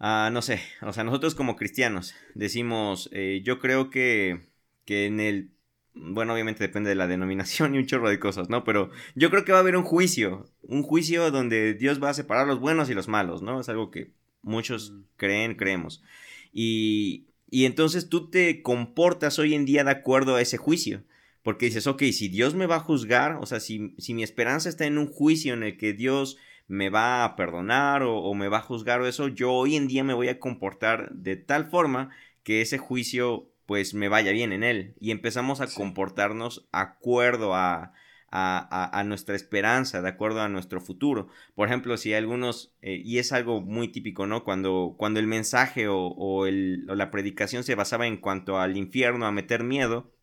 [0.00, 4.40] uh, no sé, o sea, nosotros como cristianos decimos, eh, yo creo que,
[4.84, 5.50] que en el,
[5.94, 8.64] bueno, obviamente depende de la denominación y un chorro de cosas, ¿no?
[8.64, 12.14] Pero yo creo que va a haber un juicio, un juicio donde Dios va a
[12.14, 13.60] separar los buenos y los malos, ¿no?
[13.60, 14.10] Es algo que
[14.42, 15.02] muchos mm.
[15.16, 16.02] creen, creemos.
[16.52, 21.04] Y, y entonces tú te comportas hoy en día de acuerdo a ese juicio.
[21.46, 24.68] Porque dices, ok, si Dios me va a juzgar, o sea, si, si mi esperanza
[24.68, 28.58] está en un juicio en el que Dios me va a perdonar o, me va
[28.58, 32.10] a juzgar o eso, yo hoy en día me voy a comportar de tal forma
[32.42, 34.96] que ese juicio pues me vaya bien en él.
[34.98, 37.92] Y empezamos a comportarnos acuerdo a,
[38.32, 41.28] a, nuestra esperanza, de acuerdo a nuestro futuro.
[41.54, 44.42] Por ejemplo, si algunos, eh, y es algo muy típico, ¿no?
[44.42, 48.76] Cuando, cuando el mensaje o, o, el, o la predicación se basaba en cuanto al
[48.76, 50.15] infierno, a meter miedo,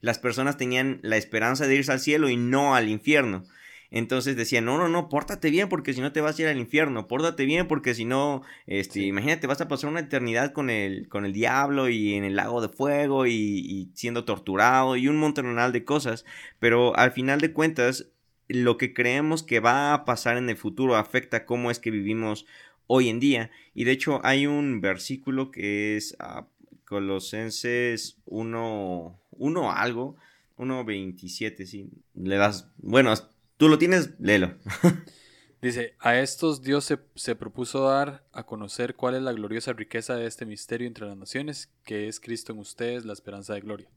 [0.00, 3.44] las personas tenían la esperanza de irse al cielo y no al infierno.
[3.90, 6.58] Entonces decían, no, no, no, pórtate bien porque si no te vas a ir al
[6.58, 11.08] infierno, pórtate bien porque si no, este, imagínate, vas a pasar una eternidad con el,
[11.08, 15.72] con el diablo y en el lago de fuego y, siendo torturado y un montonal
[15.72, 16.24] de cosas,
[16.58, 18.08] pero al final de cuentas,
[18.48, 22.46] lo que creemos que va a pasar en el futuro afecta cómo es que vivimos
[22.86, 23.50] hoy en día.
[23.74, 26.46] Y de hecho hay un versículo que es ah,
[26.84, 30.16] Colosenses 1, 1 algo,
[30.58, 33.12] 1.27, sí, le das, bueno,
[33.56, 34.54] Tú lo tienes, léelo.
[35.62, 40.26] Dice, a estos Dios se, propuso dar a conocer cuál es la gloriosa riqueza de
[40.26, 43.88] este misterio entre las naciones, que es Cristo en ustedes, la esperanza de gloria.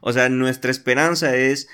[0.00, 1.68] O sea, nuestra esperanza es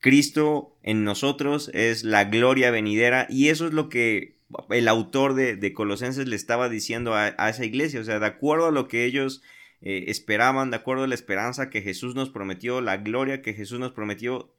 [0.00, 4.36] Cristo en nosotros, es la gloria venidera, y eso es lo que
[4.70, 8.72] el autor de, Colosenses le estaba diciendo a, esa iglesia, o sea, de acuerdo a
[8.72, 9.42] lo que ellos
[9.86, 13.78] eh, esperaban, de acuerdo a la esperanza que Jesús nos prometió, la gloria que Jesús
[13.78, 14.50] nos prometió,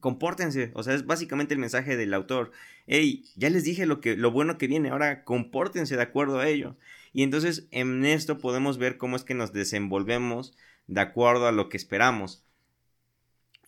[0.00, 0.72] compórtense.
[0.74, 2.50] O sea, es básicamente el mensaje del autor.
[2.88, 6.48] Hey, ya les dije lo, que, lo bueno que viene, ahora compórtense de acuerdo a
[6.48, 6.76] ello.
[7.12, 10.56] Y entonces en esto podemos ver cómo es que nos desenvolvemos
[10.88, 12.44] de acuerdo a lo que esperamos.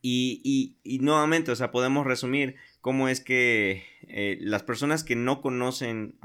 [0.03, 5.41] Y, y, nuevamente, o sea, podemos resumir cómo es que eh, las personas que no
[5.41, 6.19] conocen,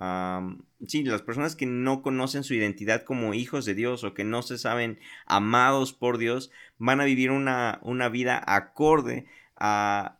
[0.86, 4.42] sí, las personas que no conocen su identidad como hijos de Dios o que no
[4.42, 10.20] se saben amados por Dios, van a vivir una, una vida acorde a,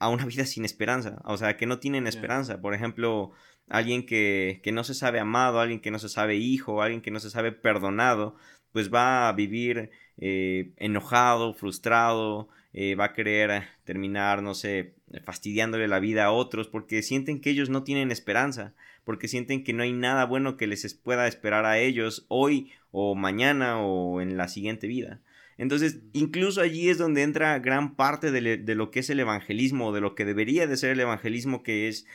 [0.00, 2.62] una vida sin esperanza, o sea, que no tienen esperanza.
[2.62, 3.32] Por ejemplo,
[3.68, 7.20] alguien que, no se sabe amado, alguien que no se sabe hijo, alguien que no
[7.20, 8.34] se sabe perdonado,
[8.72, 15.88] pues va a vivir eh, enojado, frustrado, eh, va a querer terminar, no sé, fastidiándole
[15.88, 19.82] la vida a otros porque sienten que ellos no tienen esperanza, porque sienten que no
[19.82, 24.48] hay nada bueno que les pueda esperar a ellos hoy o mañana o en la
[24.48, 25.20] siguiente vida.
[25.60, 30.00] Entonces, incluso allí es donde entra gran parte de, lo que es el evangelismo, de
[30.00, 32.06] lo que debería de ser el evangelismo, que es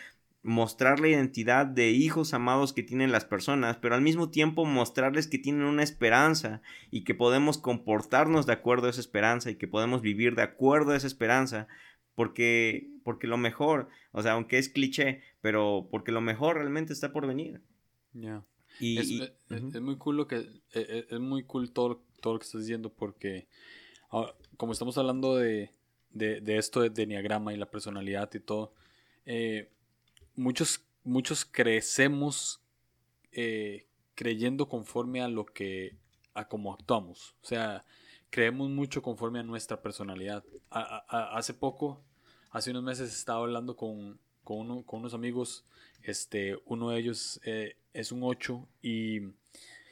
[0.45, 5.27] mostrar la identidad de hijos amados que tienen las personas, pero al mismo tiempo mostrarles
[5.27, 9.67] que tienen una esperanza y que podemos comportarnos de acuerdo a esa esperanza y que
[9.67, 11.67] podemos vivir de acuerdo a esa esperanza,
[12.13, 17.11] porque, porque lo mejor, o sea, aunque es cliché, pero porque lo mejor realmente está
[17.11, 17.61] por venir.
[18.13, 18.43] Ya.
[18.79, 22.45] Y, es, muy cool lo que e, e, es, muy cool todo, todo lo que
[22.45, 23.47] estás diciendo porque
[24.11, 25.71] ah, como estamos hablando de,
[26.45, 28.73] esto de, de Enneagrama y la personalidad y todo,
[29.25, 29.71] eh,
[30.35, 32.61] muchos, muchos crecemos
[33.31, 35.95] eh, creyendo conforme a lo que,
[36.33, 37.35] a cómo actuamos.
[37.41, 37.85] O sea,
[38.29, 40.43] creemos mucho conforme a nuestra personalidad.
[40.69, 42.01] hace poco,
[42.51, 45.65] hace unos meses estaba hablando con, con, unos amigos,
[46.03, 49.21] este, uno de ellos eh, es un 8 y,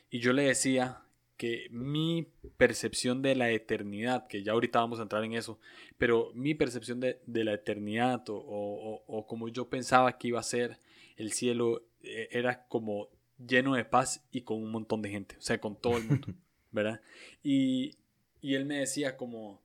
[0.09, 1.01] y yo le decía
[1.43, 2.25] que mi
[2.55, 5.59] percepción de la eternidad, que ya ahorita vamos a entrar en eso,
[5.97, 10.79] pero mi percepción de, la eternidad o, como yo pensaba que iba a ser
[11.17, 13.09] el cielo eh, era como
[13.45, 16.29] lleno de paz y con un montón de gente, o sea, con todo el mundo,
[16.71, 17.01] ¿verdad?
[17.43, 17.97] Y,
[18.39, 19.61] y él me decía como,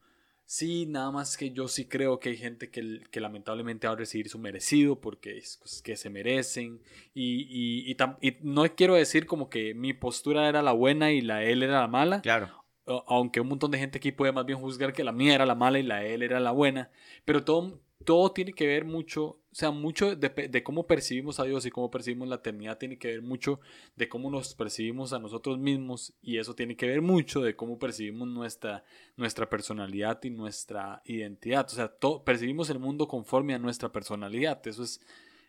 [0.50, 3.96] Sí, nada más que yo sí creo que hay gente que, que lamentablemente va a
[3.96, 6.80] recibir su merecido porque es cosas que se merecen.
[7.12, 11.44] Y, y, y, no quiero decir como que mi postura era la buena y la
[11.44, 12.22] él era la mala.
[12.22, 12.64] Claro.
[12.86, 15.54] Aunque un montón de gente aquí puede más bien juzgar que la mía era la
[15.54, 16.90] mala y la él era la buena.
[17.26, 21.70] Pero todo, todo tiene que ver mucho, sea, mucho de, cómo percibimos a Dios y
[21.70, 23.60] cómo percibimos la eternidad tiene que ver mucho
[23.96, 27.78] de cómo nos percibimos a nosotros mismos y eso tiene que ver mucho de cómo
[27.78, 28.84] percibimos nuestra,
[29.16, 31.66] nuestra personalidad y nuestra identidad.
[31.66, 31.92] O sea,
[32.24, 34.64] percibimos el mundo conforme a nuestra personalidad.
[34.66, 35.00] Eso es,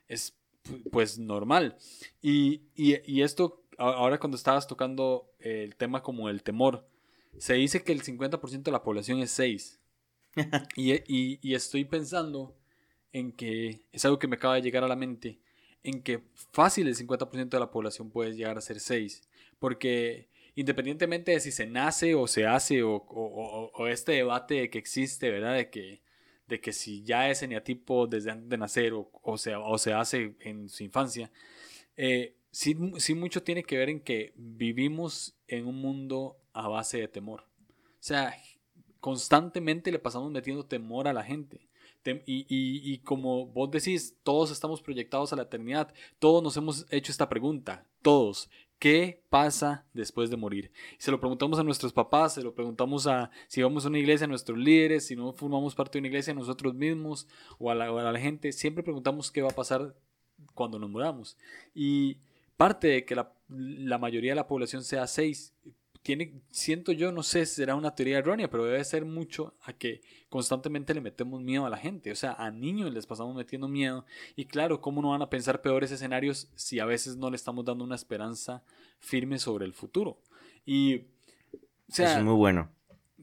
[0.08, 0.36] es
[0.91, 1.78] pues normal.
[2.22, 6.88] Y, y esto, ahora cuando estabas tocando el tema como el temor,
[7.38, 9.80] se dice que el 50% de la población es 6
[10.76, 12.56] y, estoy pensando
[13.13, 15.39] en que es algo que me acaba de llegar a la mente,
[15.84, 19.22] en que fácil el 50% de la población puede llegar a ser 6,
[19.60, 25.56] porque independientemente de si se nace o se hace o, este debate que existe, ¿verdad?
[25.56, 26.02] De que,
[26.48, 30.36] de que si ya es eneatipo desde antes de nacer o, se, o se hace
[30.41, 31.32] en su infancia,
[31.95, 32.76] eh, sí
[33.15, 37.45] mucho tiene que ver en que vivimos en un mundo a base de temor.
[38.00, 38.36] O sea,
[39.00, 41.69] constantemente le pasamos metiendo temor a la gente.
[42.26, 45.94] Y, como vos decís, todos estamos proyectados a la eternidad.
[46.20, 47.86] Todos nos hemos hecho esta pregunta.
[48.02, 48.50] Todos.
[48.80, 50.72] ¿Qué pasa después de morir?
[50.98, 54.24] Se lo preguntamos a nuestros papás, se lo preguntamos a si vamos a una iglesia,
[54.24, 57.76] a nuestros líderes, si no formamos parte de una iglesia, a nosotros mismos o a
[57.76, 58.54] la, a la gente.
[58.54, 59.96] Siempre preguntamos qué va a pasar
[60.54, 61.38] cuando nos muramos.
[61.76, 62.20] Y
[62.56, 65.54] parte de que la, la mayoría de la población sea seis,
[66.02, 70.02] tiene, siento yo, no sé, será una teoría errónea, pero debe ser mucho a que
[70.30, 72.12] constantemente le metemos miedo a la gente.
[72.12, 74.06] O sea, a niños les pasamos metiendo miedo.
[74.36, 77.66] Y claro, ¿cómo no van a pensar peores escenarios si a veces no le estamos
[77.66, 78.64] dando una esperanza
[79.00, 80.20] firme sobre el futuro?
[80.66, 81.04] Y, o
[81.90, 82.70] sea, es muy bueno.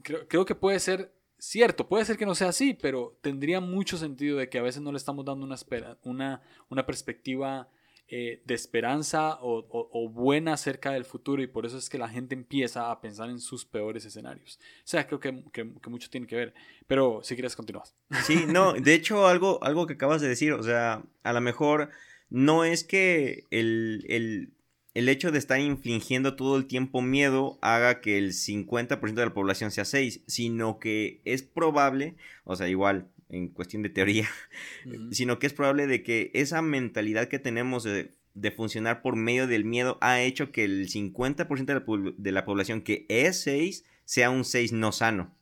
[0.02, 3.96] Creo, creo que puede ser cierto, puede ser que no sea así, pero tendría mucho
[3.96, 7.68] sentido de que a veces no le estamos dando una, espera, una, una perspectiva
[8.08, 12.36] eh, de esperanza o, buena acerca del futuro y por eso es que la gente
[12.36, 14.60] empieza a pensar en sus peores escenarios.
[14.60, 16.54] O sea, creo que, que, mucho tiene que ver,
[16.86, 17.86] pero si quieres continuar.
[18.22, 21.90] Sí, no, de hecho algo, algo que acabas de decir, o sea, a lo mejor
[22.30, 24.52] no es que el, el,
[24.94, 29.34] el hecho de estar infligiendo todo el tiempo miedo haga que el 50% de la
[29.34, 32.14] población sea 6, sino que es probable,
[32.44, 34.28] o sea, igual en cuestión de teoría,
[35.10, 38.12] sino que es probable de que esa mentalidad que tenemos de,
[38.54, 42.82] funcionar por medio del miedo ha hecho que el 50% de la, de la, población
[42.82, 45.34] que es 6 sea un 6 no sano.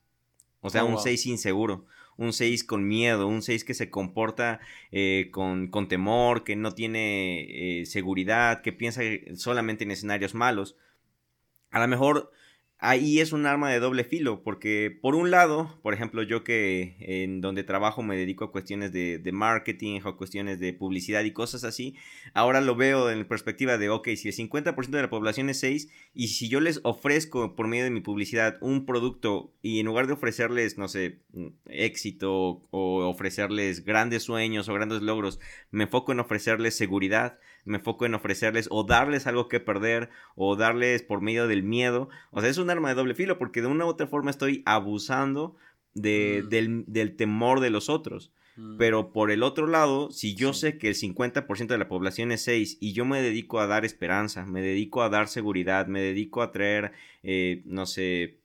[0.60, 4.60] O sea, oh, un 6 inseguro, un 6 con miedo, un 6 que se comporta
[4.92, 9.02] eh, con, con, temor, que no tiene eh, seguridad, que piensa
[9.34, 10.76] solamente en escenarios malos.
[11.70, 12.32] A lo mejor
[12.84, 16.96] ahí es un arma de doble filo, porque por un lado, por ejemplo, yo que
[17.00, 21.64] en donde trabajo me dedico a cuestiones de, marketing, a cuestiones de publicidad y cosas
[21.64, 21.96] así,
[22.34, 25.88] ahora lo veo en perspectiva de, ok, si el 50% de la población es 6,
[26.12, 30.06] y si yo les ofrezco por medio de mi publicidad un producto y en lugar
[30.06, 31.20] de ofrecerles, no sé,
[31.66, 38.06] éxito o ofrecerles grandes sueños o grandes logros, me enfoco en ofrecerles seguridad, me enfoco
[38.06, 42.08] en ofrecerles o darles algo que perder o darles por medio del miedo.
[42.30, 44.62] O sea, es un arma de doble filo porque de una u otra forma estoy
[44.66, 45.56] abusando
[45.94, 46.84] de, mm.
[46.86, 48.32] del, temor de los otros.
[48.56, 48.76] Mm.
[48.76, 52.42] Pero por el otro lado, si yo sé que el 50% de la población es
[52.44, 56.42] 6 y yo me dedico a dar esperanza, me dedico a dar seguridad, me dedico
[56.42, 58.38] a traer, eh, no sé,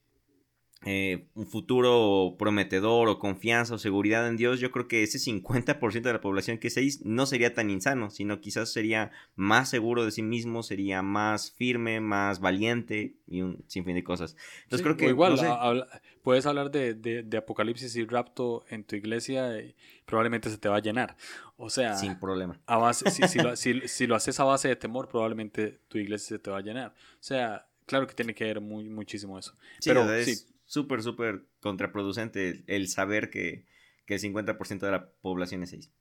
[0.86, 6.02] eh, un futuro prometedor o confianza o seguridad en Dios, yo creo que ese 50%
[6.02, 10.06] de la población que es 6 no sería tan insano, sino quizás sería más seguro
[10.06, 14.38] de sí mismo, sería más firme, más valiente y un sinfín de cosas.
[14.64, 15.08] Entonces creo que...
[15.08, 15.86] igual,
[16.24, 20.78] puedes hablar de, de, apocalipsis y rapto en tu iglesia y probablemente se te va
[20.78, 21.18] a llenar.
[21.58, 21.98] O sea...
[21.98, 22.58] Sin problema.
[22.66, 26.38] A base, si, si, lo, si, lo haces a base de temor, probablemente tu iglesia
[26.38, 26.94] se te va a llenar.
[27.16, 29.54] O sea, claro que tiene que ver muy, muchísimo eso.
[29.84, 30.38] Pero sí
[30.70, 33.66] súper, súper contraproducente el saber que,
[34.08, 35.92] el 50% de la población es 6.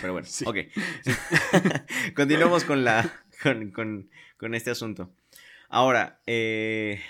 [0.00, 0.56] Pero bueno, ok.
[2.14, 3.22] Continuamos con, la,
[3.74, 5.10] con, este asunto.
[5.68, 7.02] Ahora, eh,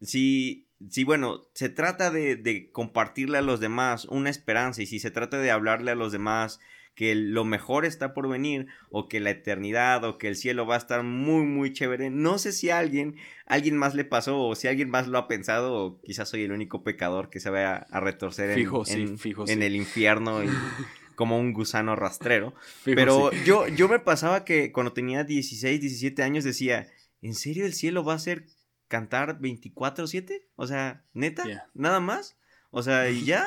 [0.00, 4.98] si, si, bueno, se trata de, de, compartirle a los demás una esperanza y si
[4.98, 6.60] se trata de hablarle a los demás
[6.94, 10.74] que lo mejor está por venir o que la eternidad o que el cielo va
[10.74, 12.10] a estar muy muy chévere.
[12.10, 15.28] No sé si a alguien, alguien más le pasó o si alguien más lo ha
[15.28, 20.40] pensado o quizás soy el único pecador que se vaya a retorcer en, el infierno
[21.16, 22.54] como un gusano rastrero.
[22.84, 26.88] Pero yo, yo me pasaba que cuando tenía 16, 17 años decía,
[27.22, 28.46] ¿en serio el cielo va a ser
[28.88, 30.42] cantar 24/7?
[30.56, 32.36] O sea, neta, nada más.
[32.70, 33.46] O sea, y ya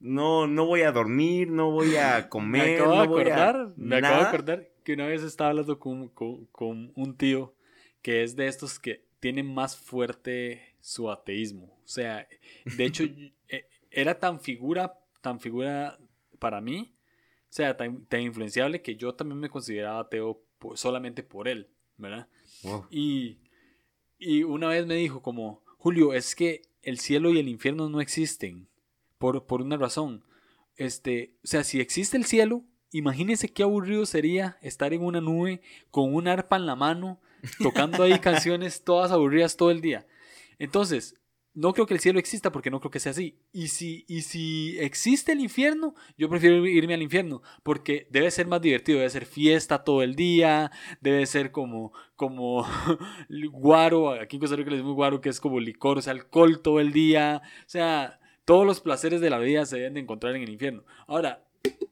[0.00, 2.66] no, no voy a dormir, no voy a comer.
[2.66, 6.92] Me acabo de acordar, me acabo de acordar que una vez estaba hablando con, con,
[6.94, 7.54] un tío
[8.02, 11.78] que es de estos que tienen más fuerte su ateísmo.
[11.84, 12.26] O sea,
[12.64, 13.04] de hecho,
[13.48, 15.98] eh, era tan figura, tan figura
[16.38, 16.94] para mí,
[17.44, 20.42] o sea, tan, influenciable que yo también me consideraba ateo
[20.74, 22.28] solamente por él, ¿verdad?
[22.90, 23.38] Y,
[24.18, 28.00] y una vez me dijo como, Julio, es que el cielo y el infierno no
[28.00, 28.68] existen
[29.22, 30.24] por, una razón.
[30.76, 35.62] Este, o sea, si existe el cielo, imagínense qué aburrido sería estar en una nube
[35.90, 37.20] con un arpa en la mano,
[37.62, 40.06] tocando ahí canciones todas aburridas todo el día.
[40.58, 41.14] Entonces,
[41.54, 43.38] no creo que el cielo exista porque no creo que sea así.
[43.52, 48.46] Y si, y si existe el infierno, yo prefiero irme al infierno porque debe ser
[48.46, 52.66] más divertido, debe ser fiesta todo el día, debe ser como, como
[53.52, 56.60] guaro, aquí en Costa Rica le decimos guaro, que es como licor, o sea, alcohol
[56.62, 60.34] todo el día, o sea, todos los placeres de la vida se deben de encontrar
[60.36, 60.84] en el infierno.
[61.06, 61.44] Ahora,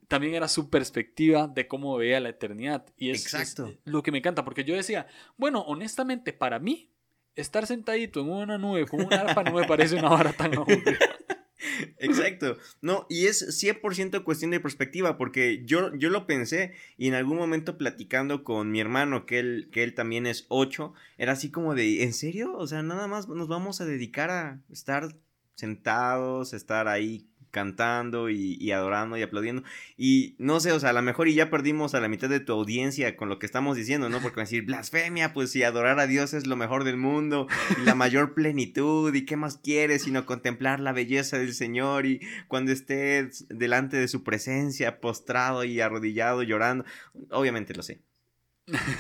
[0.09, 2.85] también era su perspectiva de cómo veía la eternidad.
[2.97, 3.73] Y es, Exacto.
[3.85, 6.91] lo que me encanta, porque yo decía, bueno, honestamente, para mí,
[7.37, 10.99] estar sentadito en una nube con una arpa no me parece una vara tan aburrida.
[11.99, 12.57] Exacto.
[12.81, 17.37] No, y es 100% cuestión de perspectiva, porque yo, yo lo pensé y en algún
[17.37, 21.75] momento platicando con mi hermano, que él, que él también es 8, era así como
[21.75, 22.57] de, ¿en serio?
[22.57, 25.15] O sea, nada más nos vamos a dedicar a estar
[25.61, 29.63] sentados, estar ahí cantando y, adorando y aplaudiendo.
[29.97, 32.41] Y no sé, o sea, a lo mejor y ya perdimos a la mitad de
[32.41, 34.21] tu audiencia con lo que estamos diciendo, ¿no?
[34.21, 37.49] Porque van a decir, blasfemia, pues si adorar a Dios es lo mejor del mundo
[37.81, 42.21] y la mayor plenitud y qué más quieres sino contemplar la belleza del Señor y
[42.49, 46.85] cuando estés delante de su presencia, postrado y arrodillado, llorando.
[47.31, 48.01] Obviamente lo sé.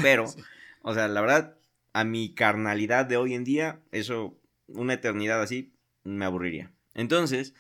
[0.02, 0.24] Pero,
[0.82, 1.56] o sea, la verdad,
[1.92, 4.36] a mi carnalidad de hoy en día, eso,
[4.66, 5.72] una eternidad así,
[6.04, 6.72] me aburriría.
[6.94, 7.54] Entonces,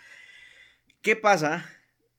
[1.02, 1.64] ¿Qué pasa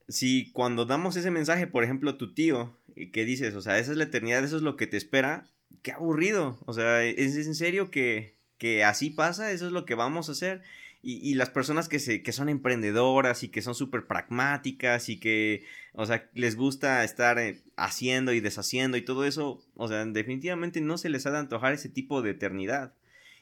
[0.08, 2.76] si cuando damos ese mensaje, por ejemplo, a tu tío,
[3.12, 5.46] que dices, o sea, esa es la eternidad, eso es lo que te espera?
[5.82, 6.58] Qué aburrido.
[6.66, 9.52] O sea, ¿es en serio que, que así pasa?
[9.52, 10.62] ¿Eso es lo que vamos a hacer?
[11.04, 15.64] Y, las personas que, se, que son emprendedoras y que son súper pragmáticas y que,
[15.94, 20.80] o sea, les gusta estar eh, haciendo y deshaciendo y todo eso, o sea, definitivamente
[20.80, 22.94] no se les ha de antojar ese tipo de eternidad.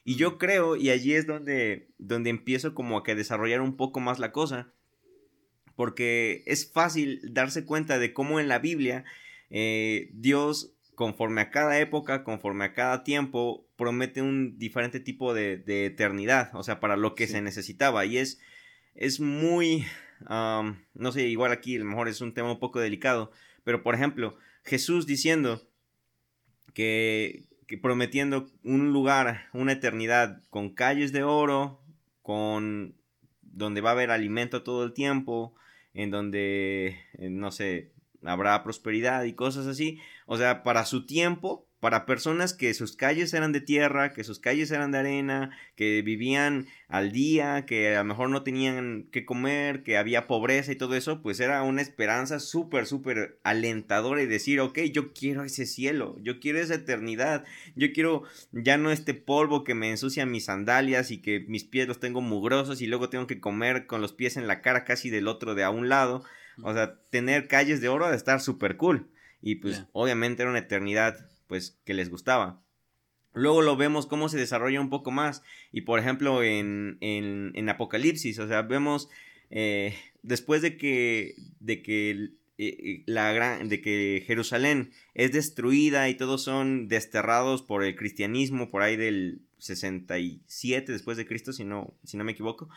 [0.04, 4.00] Y yo creo, y allí es donde, donde empiezo como a que desarrollar un poco
[4.00, 4.72] más la cosa,
[5.76, 9.04] porque es fácil darse cuenta de cómo en la Biblia
[9.50, 15.62] eh, Dios, conforme a cada época, conforme a cada tiempo, promete un diferente tipo de,
[15.86, 18.04] eternidad, o sea, para lo que se necesitaba.
[18.04, 18.40] Y es,
[18.94, 19.84] es muy,
[20.28, 23.32] no sé, igual aquí a lo mejor es un tema un poco delicado,
[23.64, 25.66] pero por ejemplo, Jesús diciendo
[26.74, 27.44] que,
[27.76, 31.80] prometiendo un lugar, una eternidad con calles de oro,
[32.22, 32.94] con
[33.42, 35.54] donde va a haber alimento todo el tiempo,
[35.94, 37.92] en donde, eh, no sé,
[38.24, 39.98] habrá prosperidad y cosas así.
[40.26, 44.38] O sea, para su tiempo, para personas que sus calles eran de tierra, que sus
[44.38, 49.24] calles eran de arena, que vivían al día, que a lo mejor no tenían que
[49.24, 54.26] comer, que había pobreza y todo eso, pues era una esperanza súper, súper alentadora y
[54.26, 59.14] decir, ok, yo quiero ese cielo, yo quiero esa eternidad, yo quiero ya no este
[59.14, 63.08] polvo que me ensucia mis sandalias y que mis pies los tengo mugrosos y luego
[63.08, 65.88] tengo que comer con los pies en la cara casi del otro de a un
[65.88, 66.22] lado.
[66.62, 69.08] O sea, tener calles de oro de estar súper cool.
[69.40, 72.62] Y pues obviamente era una eternidad pues que les gustaba.
[73.34, 75.42] Luego lo vemos cómo se desarrolla un poco más.
[75.72, 79.08] Y por ejemplo en, en, Apocalipsis, o sea, vemos
[79.50, 86.08] eh, después de que, de que eh, eh, la gran, de que Jerusalén es destruida
[86.08, 91.64] y todos son desterrados por el cristianismo por ahí del 67 después de Cristo, si
[91.64, 92.68] no, si no me equivoco,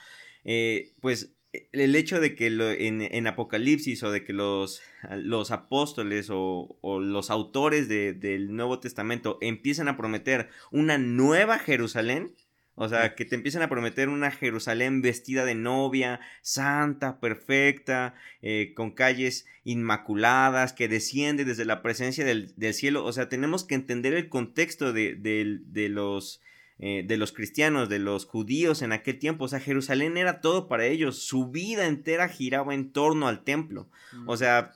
[0.99, 1.31] pues
[1.71, 4.81] el hecho de que en, Apocalipsis o de que los,
[5.11, 12.33] los apóstoles o, los autores del Nuevo Testamento empiezan a prometer una nueva Jerusalén,
[12.75, 18.73] o sea, que te empiezan a prometer una Jerusalén vestida de novia, santa, perfecta, eh,
[18.75, 23.05] con calles inmaculadas, que desciende desde la presencia del, cielo.
[23.05, 26.41] O sea, tenemos que entender el contexto de, de los
[26.85, 29.45] eh, de los cristianos, de los judíos en aquel tiempo.
[29.45, 31.17] O sea, Jerusalén era todo para ellos.
[31.17, 33.89] Su vida entera giraba en torno al templo.
[34.25, 34.75] O sea,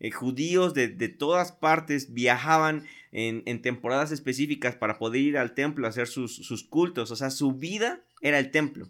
[0.00, 5.90] eh, judíos de, todas partes viajaban en, temporadas específicas para poder ir al templo a
[5.90, 7.10] hacer sus, cultos.
[7.10, 8.88] O sea, su vida era el templo.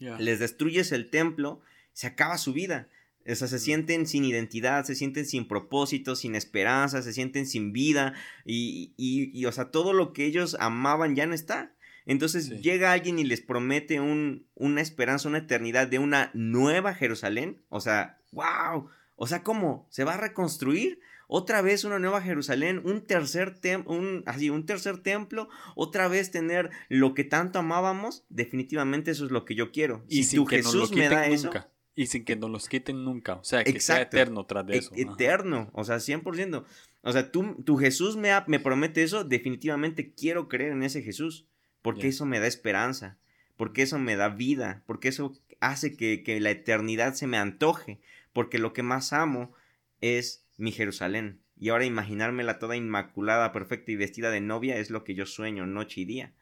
[0.00, 1.60] Les destruyes el templo,
[1.92, 2.88] se acaba su vida.
[3.24, 7.72] O sea, se sienten sin identidad, se sienten sin propósito, sin esperanza, se sienten sin
[7.72, 8.14] vida
[8.44, 11.73] y, y, o sea, todo lo que ellos amaban ya no está.
[12.06, 17.62] Entonces llega alguien y les promete un, una esperanza, una eternidad de una nueva Jerusalén.
[17.68, 18.88] O sea, wow.
[19.16, 19.86] O sea, ¿cómo?
[19.90, 21.00] ¿Se va a reconstruir?
[21.26, 23.54] Otra vez una nueva Jerusalén, un tercer,
[23.86, 29.30] un, así, un tercer templo, otra vez tener lo que tanto amábamos, definitivamente eso es
[29.30, 30.04] lo que yo quiero.
[30.08, 31.50] Y si tu Jesús me da eso,
[31.96, 33.34] y sin que nos los quiten nunca.
[33.34, 34.92] O sea, que sea eterno tras de e eso.
[34.96, 35.70] eterno.
[35.72, 36.64] O sea, 100%.
[37.02, 39.24] O sea, tú, tu Jesús me, me promete eso.
[39.24, 41.46] Definitivamente quiero creer en ese Jesús
[41.84, 43.18] porque eso me da esperanza,
[43.58, 48.00] porque eso me da vida, porque eso hace que, la eternidad se me antoje,
[48.32, 49.52] porque lo que más amo
[50.00, 51.42] es mi Jerusalén.
[51.58, 55.66] Y ahora imaginármela toda inmaculada, perfecta y vestida de novia es lo que yo sueño
[55.66, 56.32] noche y día.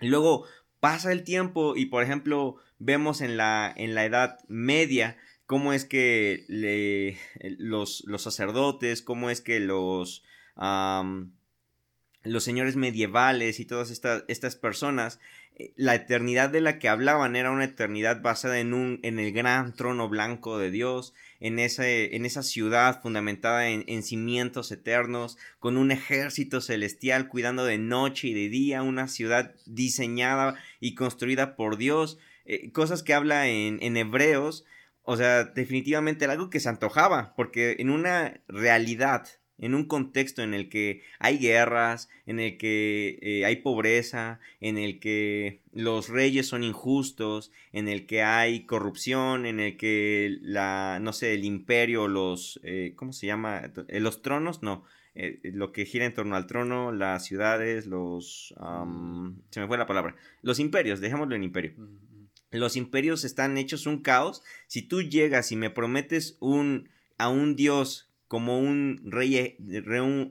[0.00, 0.46] Y luego
[0.80, 5.84] pasa el tiempo y por ejemplo vemos en la, en la Edad Media cómo es
[5.84, 7.18] que le,
[7.58, 10.24] los, los, sacerdotes, cómo es que los
[12.24, 15.20] los señores medievales y todas estas, estas personas,
[15.56, 19.32] eh, la eternidad de la que hablaban era una eternidad basada en, un, en el
[19.32, 25.36] gran trono blanco de Dios, en, ese, en esa ciudad fundamentada en, en, cimientos eternos,
[25.58, 31.56] con un ejército celestial cuidando de noche y de día, una ciudad diseñada y construida
[31.56, 32.18] por Dios.
[32.44, 34.64] eh, cosas que habla en, en hebreos,
[35.02, 39.26] o sea, definitivamente era algo que se antojaba, porque en una realidad
[39.62, 44.76] en un contexto en el que hay guerras, en el que eh, hay pobreza, en
[44.76, 50.98] el que los reyes son injustos, en el que hay corrupción, en el que la,
[51.00, 53.72] no sé, el imperio, los, eh, ¿cómo se llama?
[53.88, 54.84] Eh, los tronos, no,
[55.14, 58.54] lo que gira en torno al trono, las ciudades, los,
[59.50, 61.74] se me fue la palabra, los imperios, dejémoslo en imperio.
[62.50, 64.42] Los imperios están hechos un caos.
[64.66, 69.58] Si tú llegas y me prometes un, a un dios como un rey, eh,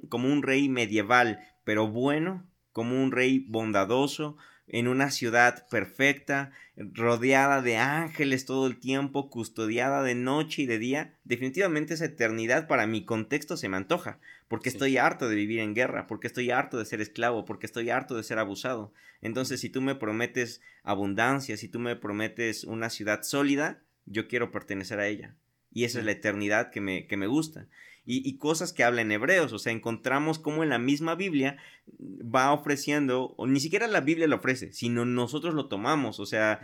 [0.10, 7.62] como un rey medieval, pero bueno, como un rey bondadoso, en una ciudad perfecta, rodeada
[7.62, 12.88] de ángeles todo el tiempo, custodiada de noche y de día, definitivamente esa eternidad para
[12.88, 16.80] mi contexto se me antoja, porque estoy harto de vivir en guerra, porque estoy harto
[16.80, 18.91] de ser esclavo, porque estoy harto de ser abusado.
[19.22, 24.52] Entonces, si tú me prometes abundancia, si tú me prometes una ciudad sólida, yo quiero
[24.52, 25.36] pertenecer a ella.
[25.72, 27.68] Y esa es la eternidad que me, que me gusta
[28.06, 29.54] y, cosas que hablan hebreos.
[29.54, 31.58] O sea, encontramos cómo en la misma Biblia
[31.99, 36.20] va ofreciendo, o ni siquiera la Biblia lo ofrece, sino nosotros lo tomamos.
[36.20, 36.60] O sea,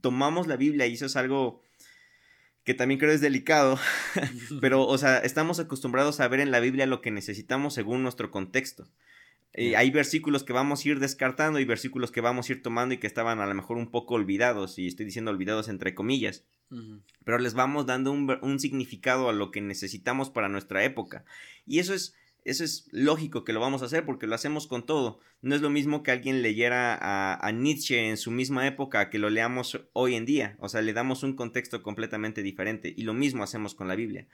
[0.00, 1.62] tomamos la Biblia y eso es algo
[2.64, 3.78] que también creo es delicado,
[4.60, 8.30] pero, o sea, estamos acostumbrados a ver en la Biblia lo que necesitamos según nuestro
[8.30, 8.86] contexto.
[9.54, 12.94] Eh, hay versículos que vamos a ir descartando y versículos que vamos a ir tomando
[12.94, 16.44] y que estaban a lo mejor un poco olvidados, y estoy diciendo olvidados entre comillas
[17.24, 21.24] pero les vamos dando un, significado a lo que necesitamos para nuestra época.
[21.66, 24.86] Y eso es, eso es lógico que lo vamos a hacer porque lo hacemos con
[24.86, 25.20] todo.
[25.42, 29.30] No es lo mismo que alguien leyera a, Nietzsche en su misma época que lo
[29.30, 30.56] leamos hoy en día.
[30.60, 32.92] O sea, le damos un contexto completamente diferente.
[32.96, 34.26] Y lo mismo hacemos con la Biblia.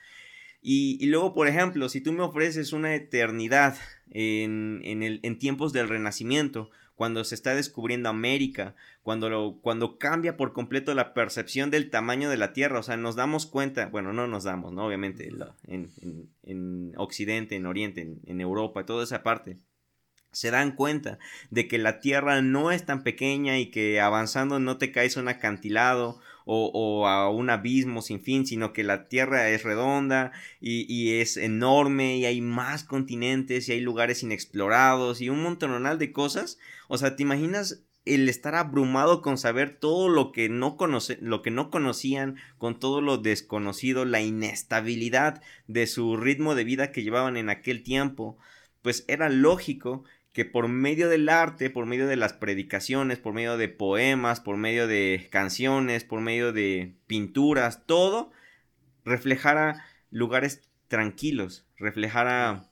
[0.60, 3.76] Y, luego, por ejemplo, si tú me ofreces una eternidad
[4.10, 10.52] en, el, en tiempos del Renacimiento, cuando se está descubriendo América, cuando, cuando cambia por
[10.52, 14.26] completo la percepción del tamaño de la Tierra, o sea, nos damos cuenta, bueno, no
[14.26, 14.84] nos damos, ¿no?
[14.84, 15.30] Obviamente,
[15.68, 19.58] en, Occidente, en Oriente, en, en Europa, toda esa parte,
[20.32, 21.18] se dan cuenta
[21.50, 25.28] de que la Tierra no es tan pequeña y que avanzando no te caes un
[25.28, 26.20] acantilado
[26.50, 32.16] o, a un abismo sin fin, sino que la Tierra es redonda y, es enorme
[32.16, 36.58] y hay más continentes y hay lugares inexplorados y un montonal de cosas.
[36.88, 41.42] O sea, ¿te imaginas el estar abrumado con saber todo lo que no conoce, lo
[41.42, 47.02] que no conocían, con todo lo desconocido, la inestabilidad de su ritmo de vida que
[47.02, 48.38] llevaban en aquel tiempo,
[48.80, 50.04] pues era lógico
[50.38, 54.56] que por medio del arte, por medio de las predicaciones, por medio de poemas, por
[54.56, 58.30] medio de canciones, por medio de pinturas, todo
[59.04, 62.70] reflejara lugares tranquilos, reflejara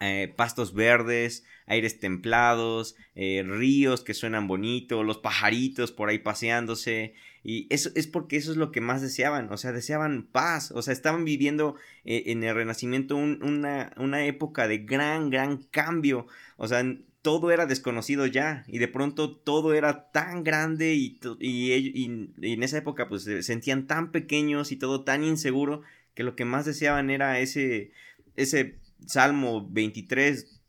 [0.00, 7.14] eh, pastos verdes, aires templados, eh, ríos que suenan bonito, los pajaritos por ahí paseándose.
[7.42, 10.82] Y eso es porque eso es lo que más deseaban, o sea, deseaban paz, o
[10.82, 16.26] sea, estaban viviendo eh, en el Renacimiento una, una época de gran, gran cambio,
[16.58, 16.84] o sea,
[17.22, 22.04] todo era desconocido ya y de pronto todo era tan grande y, y,
[22.42, 25.82] en esa época pues se sentían tan pequeños y todo tan inseguro
[26.14, 27.92] que lo que más deseaban era ese,
[28.36, 30.60] ese Salmo 23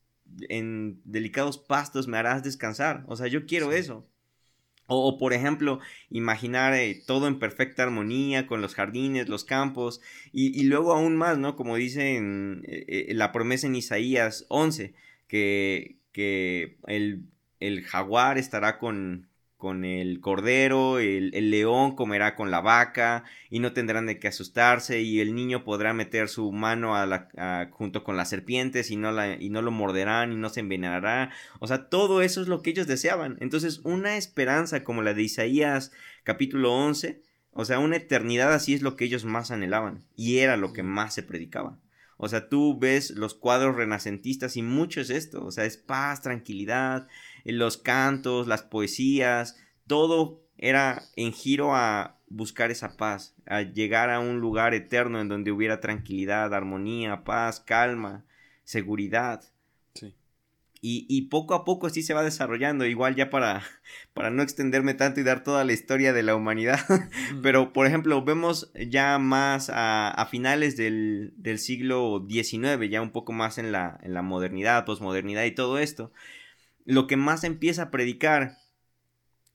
[0.49, 3.03] en delicados pastos me harás descansar.
[3.07, 4.07] O sea, yo quiero eso.
[4.88, 5.79] O, por ejemplo,
[6.09, 10.01] imaginar eh, todo en perfecta armonía con los jardines, los campos,
[10.34, 11.55] y, luego aún más, ¿no?
[11.55, 14.93] Como dice en, eh, eh, la promesa en Isaías 11,
[15.27, 17.23] que, que el,
[17.59, 19.30] el jaguar estará con,
[19.62, 25.01] con el cordero, el, león comerá con la vaca y no tendrán de qué asustarse
[25.01, 29.12] y el niño podrá meter su mano a la, junto con las serpientes y no,
[29.12, 31.30] la, y no lo morderán y no se envenenará.
[31.59, 33.38] O sea, todo eso es lo que ellos deseaban.
[33.39, 35.91] Entonces, una esperanza como la de Isaías
[36.24, 40.57] capítulo 11, o sea, una eternidad así es lo que ellos más anhelaban y era
[40.57, 41.78] lo que más se predicaba.
[42.24, 45.43] O sea, tú ves los cuadros renacentistas y mucho es esto.
[45.43, 47.07] O sea, es paz, tranquilidad,
[47.45, 54.19] los cantos, las poesías, todo era en giro a buscar esa paz, a llegar a
[54.19, 58.25] un lugar eterno en donde hubiera tranquilidad, armonía, paz, calma,
[58.63, 59.43] seguridad.
[60.83, 63.61] Y, poco a poco así se va desarrollando, igual ya para,
[64.15, 66.79] para no extenderme tanto y dar toda la historia de la humanidad,
[67.43, 73.59] pero por ejemplo vemos ya más a, finales del, siglo XIX, ya un poco más
[73.59, 76.11] en la, en la modernidad, posmodernidad y todo esto,
[76.86, 78.57] lo que más se empieza a predicar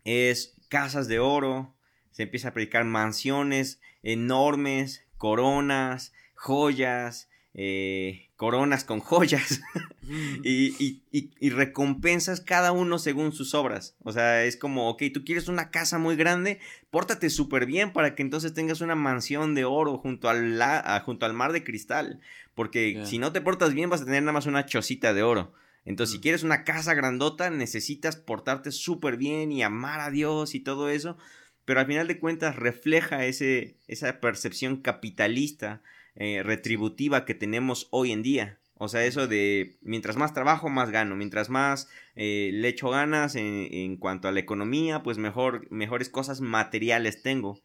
[0.05, 1.75] es casas de oro,
[2.11, 9.63] se empieza a predicar mansiones enormes, coronas, joyas, eh, coronas con joyas
[10.45, 13.97] y, y, recompensas cada uno según sus obras.
[14.03, 16.61] O sea, es como, ok, tú quieres una casa muy grande,
[16.91, 20.63] pórtate súper bien para que entonces tengas una mansión de oro junto al,
[21.05, 22.21] junto al mar de cristal.
[22.55, 25.53] Porque si no te portas bien vas a tener nada más una chocita de oro.
[25.87, 30.61] Entonces, si quieres una casa grandota, necesitas portarte súper bien y amar a Dios y
[30.61, 31.17] todo eso.
[31.65, 35.83] Pero al final de cuentas refleja ese, esa percepción capitalista
[36.17, 38.59] eh, retributiva que tenemos hoy en día.
[38.79, 41.17] O sea, eso de mientras más trabajo, más gano.
[41.17, 46.41] Mientras más eh, le echo ganas en, cuanto a la economía, pues mejor, mejores cosas
[46.41, 47.63] materiales tengo.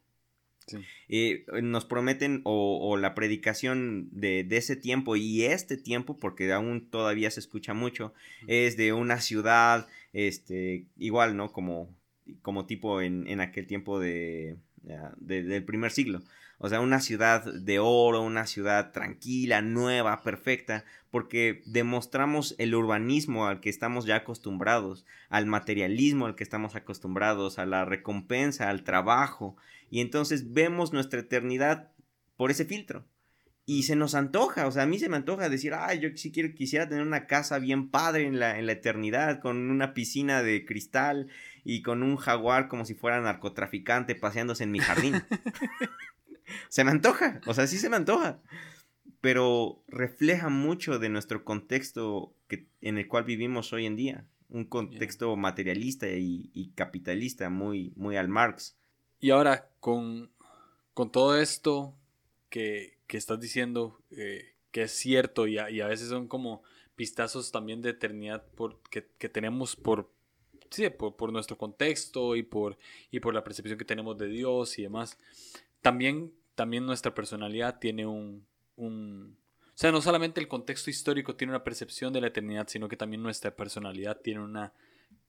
[1.09, 7.31] Eh, nos prometen o, la predicación de, ese tiempo y este tiempo, porque aún todavía
[7.31, 8.13] se escucha mucho,
[8.47, 11.51] es de una ciudad, este, igual, ¿no?
[11.51, 11.89] Como,
[12.41, 14.57] como tipo en, en aquel tiempo de,
[15.17, 16.21] del primer siglo.
[16.63, 23.47] O sea, una ciudad de oro, una ciudad tranquila, nueva, perfecta, porque demostramos el urbanismo
[23.47, 28.83] al que estamos ya acostumbrados, al materialismo al que estamos acostumbrados, a la recompensa, al
[28.83, 29.57] trabajo,
[29.91, 31.91] y entonces vemos nuestra eternidad
[32.37, 33.05] por ese filtro.
[33.65, 36.31] Y se nos antoja, o sea, a mí se me antoja decir, ay, yo sí
[36.31, 40.41] quiero, quisiera tener una casa bien padre en la, en la eternidad, con una piscina
[40.41, 41.27] de cristal
[41.63, 45.21] y con un jaguar como si fuera narcotraficante paseándose en mi jardín.
[46.69, 48.39] se me antoja, o sea, sí se me antoja,
[49.19, 54.65] pero refleja mucho de nuestro contexto que, en el cual vivimos hoy en día, un
[54.65, 58.77] contexto materialista y, capitalista muy, muy al Marx.
[59.21, 60.29] Y ahora, con,
[60.93, 61.95] con todo esto
[62.49, 66.63] que, que estás diciendo, eh, que es cierto y a, y a, veces son como
[66.95, 70.11] pistazos también de eternidad por, que, que tenemos por,
[70.69, 72.77] sí, por, por, nuestro contexto y por,
[73.09, 75.17] y por la percepción que tenemos de Dios y demás.
[75.81, 78.45] También también nuestra personalidad tiene un,
[78.75, 79.37] un...
[79.67, 82.97] O sea, no solamente el contexto histórico tiene una percepción de la eternidad, sino que
[82.97, 84.73] también nuestra personalidad tiene una,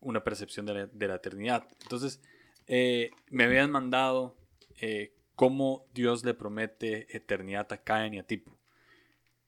[0.01, 1.67] una percepción de la, eternidad.
[1.81, 2.21] Entonces,
[2.67, 4.37] eh, me habían mandado
[4.81, 8.59] eh, cómo Dios le promete eternidad a Caen y a Tipo.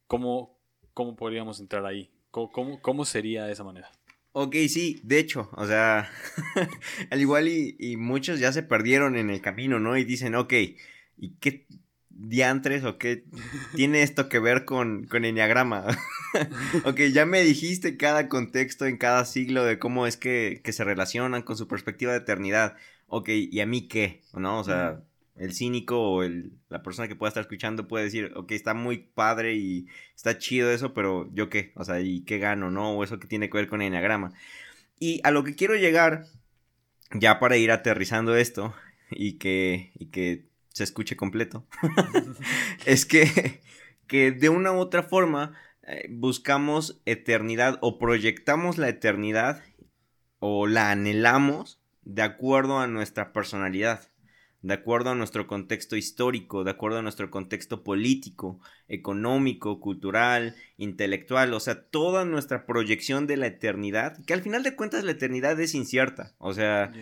[0.07, 0.59] ¿Cómo,
[0.93, 2.11] cómo podríamos entrar ahí?
[2.31, 3.91] ¿Cómo, cómo, sería de esa manera?
[4.33, 6.11] Ok, sí, de hecho, o sea,
[7.11, 9.97] al igual y, muchos ya se perdieron en el camino, ¿no?
[9.97, 10.53] Y dicen, ok,
[11.17, 11.67] ¿Y qué
[12.11, 13.25] diantres o qué
[13.75, 15.87] tiene esto que ver con, con Enneagrama?
[16.85, 21.43] ok, ya me dijiste cada contexto en cada siglo de cómo es que, se relacionan
[21.43, 22.77] con su perspectiva de eternidad.
[23.07, 24.22] Ok, ¿y a mí qué?
[24.32, 24.61] ¿No?
[24.61, 25.02] O sea,
[25.36, 28.98] el cínico o el, la persona que pueda estar escuchando puede decir, ok, está muy
[28.98, 31.72] padre y está chido eso, pero yo qué?
[31.76, 32.70] O sea, ¿y qué gano?
[32.70, 32.92] ¿No?
[32.92, 34.32] O eso que tiene que ver con Enneagrama.
[34.98, 36.26] Y a lo que quiero llegar,
[37.12, 38.74] ya para ir aterrizando esto
[39.11, 41.66] y que, y que se escuche completo,
[42.86, 43.61] es que,
[44.07, 49.62] que de una u otra forma eh, buscamos eternidad o proyectamos la eternidad
[50.38, 54.09] o la anhelamos de acuerdo a nuestra personalidad,
[54.62, 61.52] de acuerdo a nuestro contexto histórico, de acuerdo a nuestro contexto político, económico, cultural, intelectual,
[61.52, 65.61] o sea, toda nuestra proyección de la eternidad, que al final de cuentas la eternidad
[65.61, 66.92] es incierta, o sea,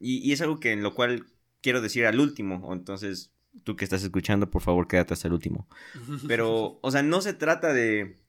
[0.00, 1.26] y, y, es algo que en lo cual
[1.60, 3.32] quiero decir al último, o entonces
[3.64, 5.68] tú que estás escuchando, por favor, quédate hasta el último.
[6.26, 8.21] Pero, o sea, no se trata de,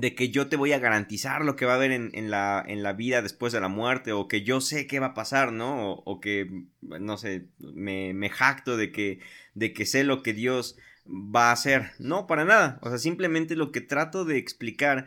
[0.00, 2.82] de que yo te voy a garantizar lo que va a haber en, la, en
[2.82, 5.92] la vida después de la muerte, o que yo sé qué va a pasar, ¿no?
[5.92, 9.20] O, que, no sé, me, me, jacto de que,
[9.54, 10.76] de que sé lo que Dios
[11.06, 11.92] va a hacer.
[11.98, 12.78] No, para nada.
[12.82, 15.06] O sea, simplemente lo que trato de explicar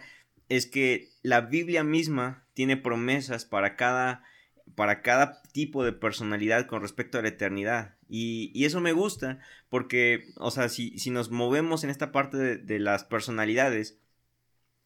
[0.50, 4.24] es que la Biblia misma tiene promesas para cada
[4.76, 7.96] para cada tipo de personalidad con respecto a la eternidad.
[8.10, 9.40] Y, eso me gusta
[9.70, 14.00] porque, o sea, si, si nos movemos en esta parte de, las personalidades,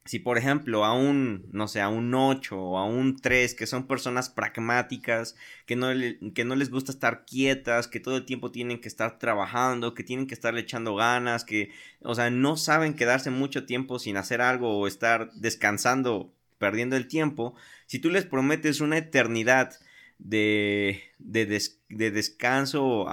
[0.06, 3.66] si por ejemplo a un, no sé, a un 8 o a un 3, que
[3.68, 5.36] son personas pragmáticas,
[5.66, 5.88] que no,
[6.34, 10.04] que no les gusta estar quietas, que todo el tiempo tienen que estar trabajando, que
[10.04, 14.42] tienen que estarle echando ganas, que, o sea, no saben quedarse mucho tiempo sin hacer
[14.42, 19.74] algo o estar descansando perdiendo el tiempo, si tú les prometes una eternidad
[20.18, 23.08] de, de, descanso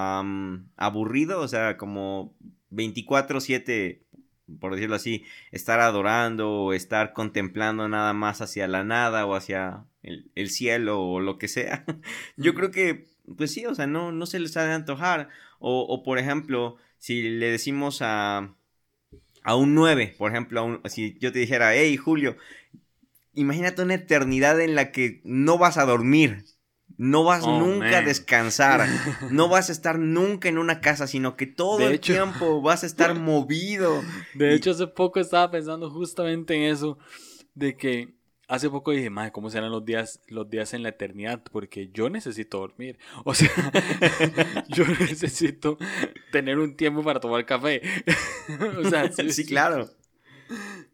[0.76, 2.34] aburrido, o sea, como
[2.70, 4.00] 24/7,
[4.60, 9.84] por decirlo así, estar adorando o estar contemplando nada más hacia la nada o hacia
[10.02, 11.84] el, cielo o lo que sea,
[12.36, 15.28] yo creo que, pues sí, o sea, no, no se les ha de antojar.
[15.58, 18.54] O, o por ejemplo, si le decimos a,
[19.44, 22.36] a un 9, por ejemplo, si yo te dijera, hey Julio,
[23.34, 26.44] imagínate una eternidad en la que no vas a dormir.
[27.04, 28.86] No vas Oh, nunca a descansar.
[29.30, 32.62] No vas a estar nunca en una casa, sino que todo De el hecho- tiempo
[32.62, 34.02] vas a estar movido.
[34.34, 36.98] De Y- hecho, hace poco estaba pensando justamente en eso,
[37.54, 38.14] de que
[38.46, 41.42] hace poco dije, madre, ¿cómo serán los días, los días en la eternidad?
[41.50, 42.98] Porque yo necesito dormir.
[43.24, 43.50] O sea,
[44.68, 45.78] yo necesito
[46.30, 47.82] tener un tiempo para tomar café.
[48.78, 49.90] o sea, Sí, claro.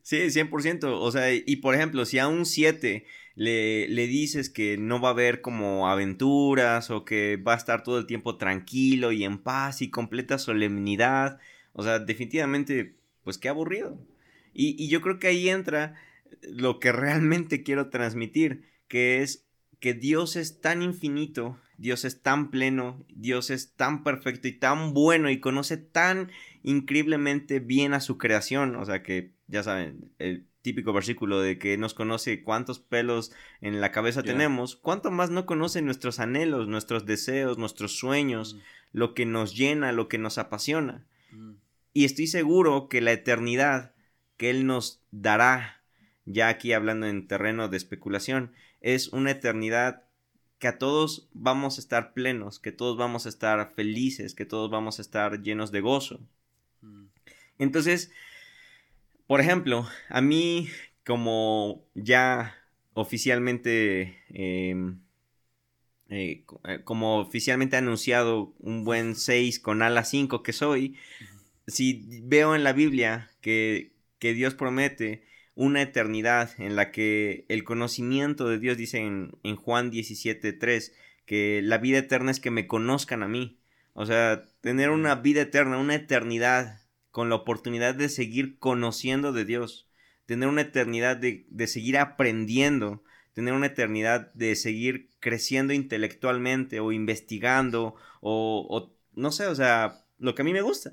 [0.02, 0.84] Sí, 100%.
[0.84, 3.04] O sea, y por ejemplo, si a un 7
[3.38, 7.84] le, le dices que no va a haber como aventuras o que va a estar
[7.84, 11.38] todo el tiempo tranquilo y en paz y completa solemnidad,
[11.72, 13.96] o sea, definitivamente, pues qué aburrido.
[14.52, 15.94] Y, y yo creo que ahí entra
[16.42, 19.46] lo que realmente quiero transmitir, que es
[19.78, 24.94] que Dios es tan infinito, Dios es tan pleno, Dios es tan perfecto y tan
[24.94, 26.32] bueno y conoce tan
[26.64, 28.74] increíblemente bien a su creación.
[28.74, 33.80] O sea que, ya saben, el típico versículo de que nos conoce cuántos pelos en
[33.80, 38.58] la cabeza tenemos, cuánto más no conoce nuestros anhelos, nuestros deseos, nuestros sueños,
[38.92, 41.06] lo que nos llena, lo que nos apasiona.
[41.30, 41.52] Mm,
[41.94, 43.92] Y estoy seguro que la eternidad
[44.36, 45.82] que Él nos dará,
[46.24, 50.04] ya aquí hablando en terreno de especulación, es una eternidad
[50.58, 54.70] que a todos vamos a estar plenos, que todos vamos a estar felices, que todos
[54.70, 56.20] vamos a estar llenos de gozo.
[56.82, 57.06] mm,
[57.58, 58.12] Entonces,
[59.28, 60.68] por ejemplo, a mí
[61.06, 62.56] como ya
[62.94, 65.00] oficialmente, em,
[66.08, 70.96] eh, eh, como oficialmente anunciado un buen 6 con ala 5 que soy,
[71.66, 75.24] si veo en la Biblia que, que Dios promete
[75.54, 80.92] una eternidad en la que el conocimiento de Dios dice en, en Juan 17.3
[81.26, 83.58] que la vida eterna es que me conozcan a mí.
[83.92, 86.80] O sea, tener una vida eterna, una eternidad
[87.18, 89.88] con la oportunidad de seguir conociendo de Dios,
[90.24, 93.02] tener una eternidad de, de seguir aprendiendo,
[93.32, 100.04] tener una eternidad de seguir creciendo intelectualmente o investigando o, o no sé, o sea,
[100.18, 100.92] lo que a mí me gusta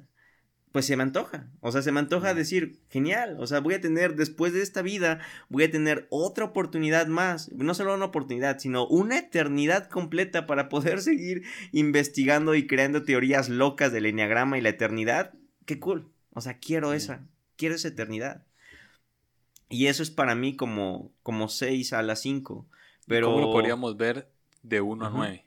[0.71, 1.51] pues se me antoja.
[1.59, 3.37] O sea, se me antoja decir, genial.
[3.39, 7.51] O sea, voy a tener, después de esta vida, voy a tener otra oportunidad más.
[7.51, 13.47] No solo una oportunidad, sino una eternidad completa para poder seguir investigando y creando teorías
[13.47, 15.35] locas del enneagrama y la eternidad.
[15.65, 16.14] Qué cool.
[16.35, 16.97] O sea, quiero Sí.
[16.97, 17.27] esa.
[17.55, 18.45] Quiero esa eternidad.
[19.69, 22.67] Y eso es para mí como, como 6 a las 5.
[23.07, 23.27] Pero...
[23.27, 24.29] ¿Cómo lo podríamos ver
[24.61, 25.17] de 1 a Ujú.
[25.17, 25.45] 9?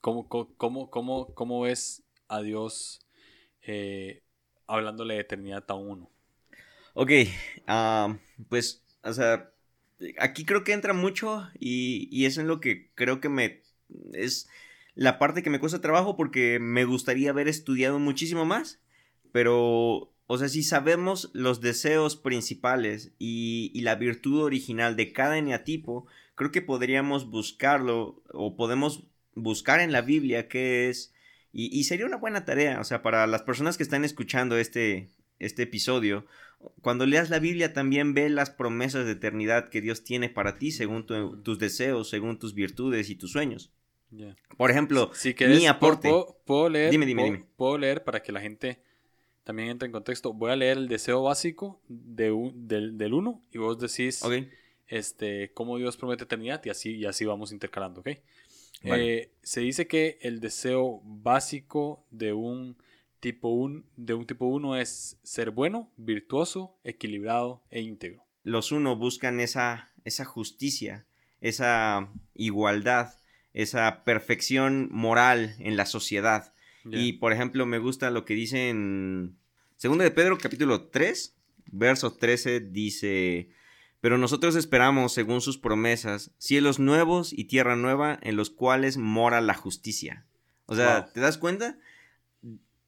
[0.00, 3.06] ¿Cómo, cómo, cómo, cómo, ves a Dios
[3.62, 4.22] eh,
[4.66, 6.10] hablándole de eternidad a uno?
[6.94, 7.10] Ok,
[7.68, 8.16] ah,
[8.48, 9.52] pues, o sea,
[10.18, 13.62] aquí creo que entra mucho y, y es en lo que creo que me...
[14.12, 14.48] es
[14.94, 18.80] la parte que me cuesta trabajo porque me gustaría haber estudiado muchísimo más,
[19.32, 25.38] pero, o sea, si sabemos los deseos principales y, y la virtud original de cada
[25.38, 29.04] eneatipo, creo que podríamos buscarlo o podemos
[29.34, 31.12] buscar en la Biblia qué es...
[31.54, 35.10] Y, y sería una buena tarea, o sea, para las personas que están escuchando este,
[35.38, 36.24] este episodio,
[36.80, 40.70] cuando leas la Biblia también ve las promesas de eternidad que Dios tiene para ti
[40.72, 43.70] según tu- tus deseos, según tus virtudes y tus sueños.
[44.56, 46.08] Por ejemplo, Si mi aporte.
[46.08, 47.46] Puedo, puedo leer, Dime, dime, puedo, dime.
[47.56, 48.82] puedo leer para que la gente
[49.44, 50.32] también entre en contexto.
[50.32, 54.32] Voy a leer el deseo básico de un- del, del 1 y vos decís Ok,
[54.88, 58.08] este, cómo Dios promete eternidad y así, y así vamos intercalando, ¿ok?
[58.84, 59.14] Vale.
[59.14, 62.76] Eh, se dice que el deseo básico de un
[63.20, 68.24] tipo 1 de un tipo 1 es ser bueno, virtuoso, equilibrado e íntegro.
[68.44, 71.06] los uno buscan esa, esa justicia,
[71.40, 73.14] esa igualdad,
[73.52, 76.51] esa perfección moral en la sociedad.
[76.84, 79.36] Y por ejemplo, me gusta lo que dice en
[79.76, 81.36] Segunda de Pedro, capítulo 3,
[81.72, 83.48] verso 13, dice:
[84.00, 89.40] Pero nosotros esperamos, según sus promesas, cielos nuevos y tierra nueva en los cuales mora
[89.40, 90.26] la justicia.
[90.66, 91.12] O sea, Wow.
[91.14, 91.78] ¿te das cuenta?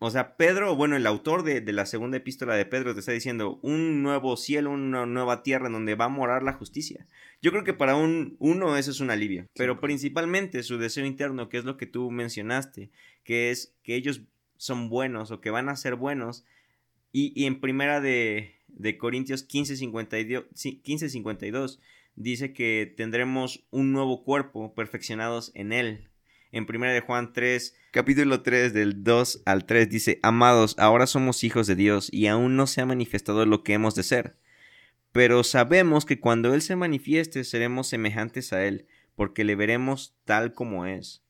[0.07, 3.13] O sea, Pedro, bueno, el autor de, de la segunda epístola de Pedro te está
[3.13, 7.07] diciendo un nuevo cielo, una nueva tierra en donde va a morar la justicia.
[7.41, 11.49] Yo creo que para un uno eso es un alivio, pero principalmente su deseo interno,
[11.49, 12.91] que es lo que tú mencionaste,
[13.23, 14.21] que es que ellos
[14.59, 16.45] son buenos o que van a ser buenos.
[17.11, 21.81] Y, y en primera de, de Corintios 15, 52, sí, 15, 52
[22.15, 26.11] dice que tendremos un nuevo cuerpo perfeccionados en él.
[26.55, 31.43] En primera de Juan 3, capítulo 3 del 2 al 3 dice, Amados, ahora somos
[31.43, 34.37] hijos de Dios y aún no se ha manifestado lo que hemos de ser.
[35.11, 38.87] Pero sabemos que cuando Él se manifieste seremos semejantes a Él,
[39.17, 41.25] porque le veremos tal como es.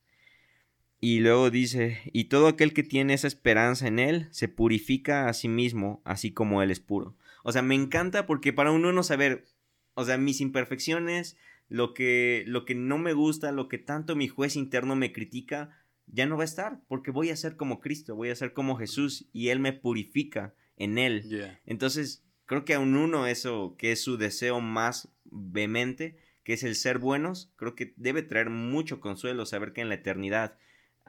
[1.01, 5.33] Y luego dice, y todo aquel que tiene esa esperanza en Él se purifica a
[5.33, 7.17] sí mismo, así como Él es puro.
[7.45, 9.47] O sea, me encanta porque para uno no saber,
[9.95, 11.39] o sea, mis imperfecciones
[11.69, 15.71] lo que, lo que no me gusta, lo que tanto mi juez interno me critica,
[16.07, 18.77] ya no va a estar, porque voy a ser como Cristo, voy a ser como
[18.77, 21.59] Jesús y Él me purifica en Él.
[21.65, 26.75] Entonces, creo que aún uno eso, que es su deseo más vehemente, que es el
[26.75, 30.59] ser buenos, creo que debe traer mucho consuelo saber que en la eternidad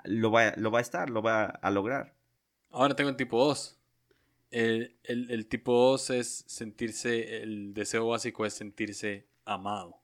[0.03, 2.15] lo va, lo va a estar, lo va a lograr.
[2.69, 3.79] Ahora tengo el tipo 2.
[4.51, 10.01] El, tipo 2 es sentirse, el deseo básico es sentirse amado.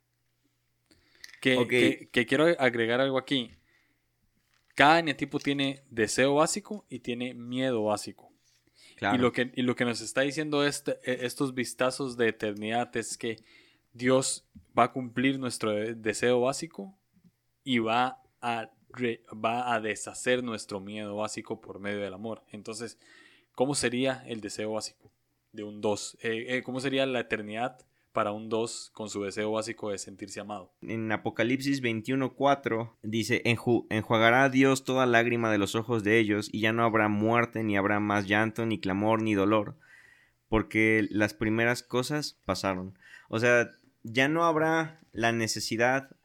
[1.42, 3.52] Que, que, quiero agregar algo aquí.
[4.76, 8.32] Cada eneatipo tiene deseo básico y tiene miedo básico.
[9.14, 12.96] Y, lo que, y lo que nos está diciendo este, e, estos vistazos de eternidad
[12.96, 13.38] es que
[13.92, 14.46] Dios
[14.78, 16.96] va a cumplir nuestro deseo básico
[17.64, 18.70] y va a,
[19.34, 22.44] va a deshacer nuestro miedo básico por medio del amor.
[22.52, 23.00] Entonces,
[23.54, 25.12] ¿cómo sería el deseo básico
[25.52, 26.18] de un 2?
[26.22, 27.84] Eh, eh, ¿Cómo sería la eternidad
[28.14, 30.72] para un 2 con su deseo básico de sentirse amado?
[30.82, 36.62] En Apocalipsis 21:4 dice, enjuagará a Dios toda lágrima de los ojos de ellos y
[36.62, 39.76] ya no habrá muerte, ni habrá más llanto, ni clamor, ni dolor,
[40.50, 42.98] porque las primeras cosas pasaron.
[43.30, 43.72] O sea,
[44.04, 46.16] ya no habrá la necesidad...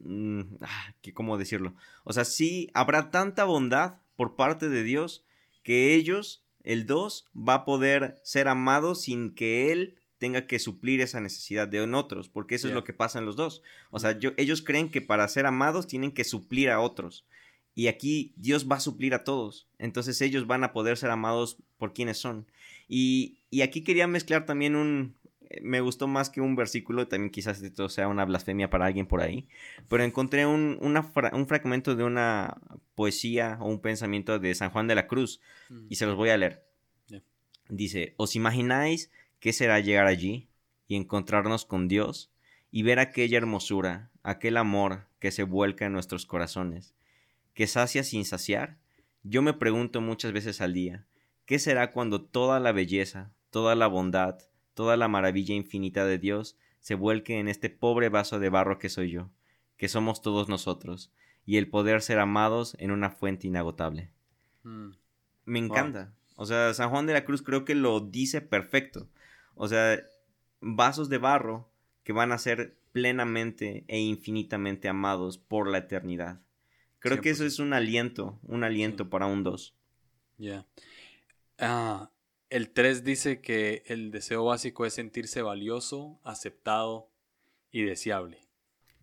[0.00, 1.74] Mm, ah, ¿Cómo decirlo?
[2.02, 5.24] O sea, sí habrá tanta bondad por parte de Dios
[5.62, 11.02] que ellos, el 2, va a poder ser amado sin que Él tenga que suplir
[11.02, 13.60] esa necesidad de otros, porque eso es lo que pasa en los dos.
[13.90, 17.26] O sea, ellos creen que para ser amados tienen que suplir a otros.
[17.74, 19.68] Y aquí Dios va a suplir a todos.
[19.78, 22.46] Entonces ellos van a poder ser amados por quienes son.
[22.88, 25.14] Y, y aquí quería mezclar también un,
[25.60, 29.20] me gustó más que un versículo, también quizás esto sea una blasfemia para alguien por
[29.20, 29.46] ahí,
[29.90, 32.56] pero encontré un, un fragmento de una
[32.94, 35.88] poesía o un pensamiento de San Juan de la Cruz mm.
[35.90, 36.64] y se los voy a leer.
[37.68, 39.10] Dice, ¿os imagináis
[39.44, 40.48] qué será llegar allí
[40.86, 42.32] y encontrarnos con Dios
[42.70, 46.94] y ver aquella hermosura, aquel amor que se vuelca en nuestros corazones,
[47.52, 48.78] que sacia sin saciar?
[49.22, 51.04] Yo me pregunto muchas veces al día,
[51.44, 54.38] ¿qué será cuando toda la belleza, toda la bondad,
[54.72, 58.88] toda la maravilla infinita de Dios se vuelque en este pobre vaso de barro que
[58.88, 59.28] soy yo,
[59.76, 61.12] que somos todos nosotros,
[61.44, 64.10] y el poder ser amados en una fuente inagotable.
[64.62, 64.92] Mm.
[65.44, 66.14] Me encanta.
[66.36, 69.10] O sea, San Juan de la Cruz creo que lo dice perfecto.
[69.54, 70.02] O sea,
[70.60, 71.70] vasos de barro
[72.02, 76.40] que van a ser plenamente e infinitamente amados por la eternidad.
[77.00, 79.74] Creo que eso es un aliento, un aliento para un dos.
[80.38, 80.66] Ya.
[81.58, 82.10] Ah,
[82.48, 87.10] el 3 dice que el deseo básico es sentirse valioso, aceptado
[87.70, 88.38] y deseable.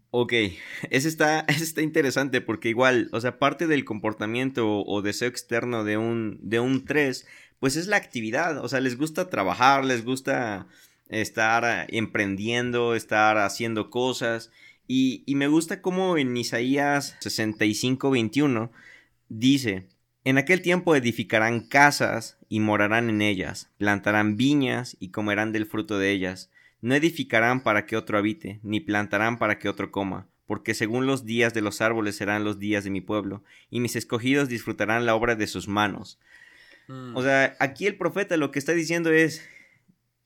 [0.10, 0.34] Ok,
[0.89, 5.97] ese está, está interesante porque igual, o sea, parte del comportamiento o, deseo externo de
[5.97, 7.28] un, de un 3,
[7.62, 10.66] pues es la actividad, o sea, les gusta trabajar, les gusta
[11.09, 14.49] estar emprendiendo, estar haciendo cosas.
[14.88, 18.72] Y, me gusta como en Isaías 65, 21
[19.30, 19.88] dice,
[20.24, 25.99] en aquel tiempo edificarán casas y morarán en ellas, plantarán viñas y comerán del fruto
[25.99, 26.49] de ellas.
[26.82, 31.26] No edificarán para que otro habite, ni plantarán para que otro coma, porque según los
[31.26, 35.14] días de los árboles serán los días de mi pueblo, y mis escogidos disfrutarán la
[35.14, 36.18] obra de sus manos.
[36.91, 37.15] Mm.
[37.15, 39.41] O sea, aquí el profeta lo que está diciendo es,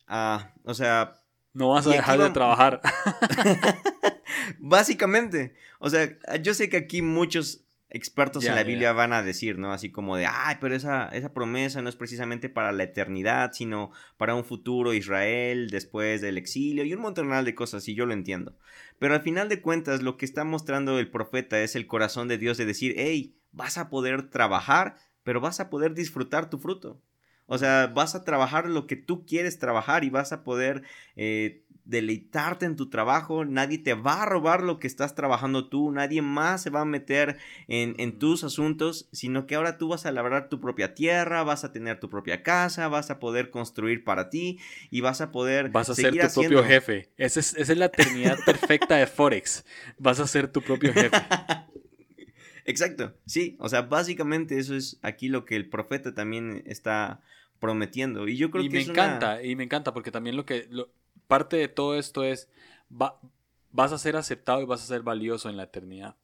[0.07, 1.21] ah, o sea...
[1.53, 2.81] No vas a dejar de trabajar.
[4.59, 9.57] Básicamente, o sea, yo sé que aquí muchos expertos en la Biblia van a decir,
[9.57, 9.71] ¿no?
[9.71, 13.91] Así como de, ay, pero esa, esa promesa no es precisamente para la eternidad, sino
[14.17, 18.13] para un futuro Israel después del exilio y un montón de cosas, y yo lo
[18.13, 18.57] entiendo.
[18.99, 22.37] Pero al final de cuentas, lo que está mostrando el profeta es el corazón de
[22.37, 27.01] Dios de decir, hey, vas a poder trabajar, pero vas a poder disfrutar tu fruto.
[27.47, 30.83] O sea, vas a trabajar lo que tú quieres trabajar y vas a poder
[31.15, 35.91] eh, deleitarte en tu trabajo, nadie te va a robar lo que estás trabajando tú,
[35.91, 40.11] nadie más se va a meter en, tus asuntos, sino que ahora tú vas a
[40.11, 44.29] labrar tu propia tierra, vas a tener tu propia casa, vas a poder construir para
[44.29, 44.59] ti
[44.89, 45.69] y vas a poder...
[45.69, 47.09] Vas a ser tu propio jefe.
[47.17, 49.63] Esa es, esa es la eternidad perfecta de Forex.
[49.99, 51.17] Vas a ser tu propio jefe.
[52.65, 57.21] Exacto, sí, o sea, básicamente eso es aquí lo que el profeta también está
[57.59, 58.27] prometiendo.
[58.27, 60.67] Y yo creo y que me encanta, y me encanta, porque también lo que
[61.27, 62.49] parte de todo esto es,
[62.89, 66.15] vas a ser aceptado y vas a ser valioso en la eternidad.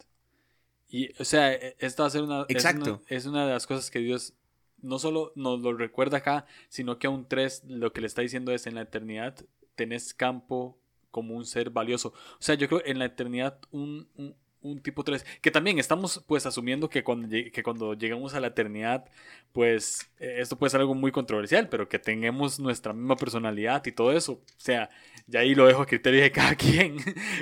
[0.89, 3.01] Y, o sea, e, esta va a ser una, Exacto.
[3.07, 4.33] Es, una, de las cosas que Dios
[4.81, 8.51] no solo nos lo recuerda acá, sino que aún tres lo que le está diciendo
[8.51, 9.35] es en la eternidad
[9.75, 10.77] tenés campo
[11.11, 12.09] como un ser valioso.
[12.09, 14.35] O sea, yo creo en la eternidad un, un
[14.81, 19.05] tipo 3, que también estamos pues asumiendo que cuando, que cuando llegamos a la eternidad,
[19.51, 23.91] pues eh, esto puede ser algo muy controversial, pero que tengamos nuestra misma personalidad y
[23.91, 24.33] todo eso.
[24.33, 24.89] O sea,
[25.31, 26.97] Y ahí lo dejo a criterio de cada quien.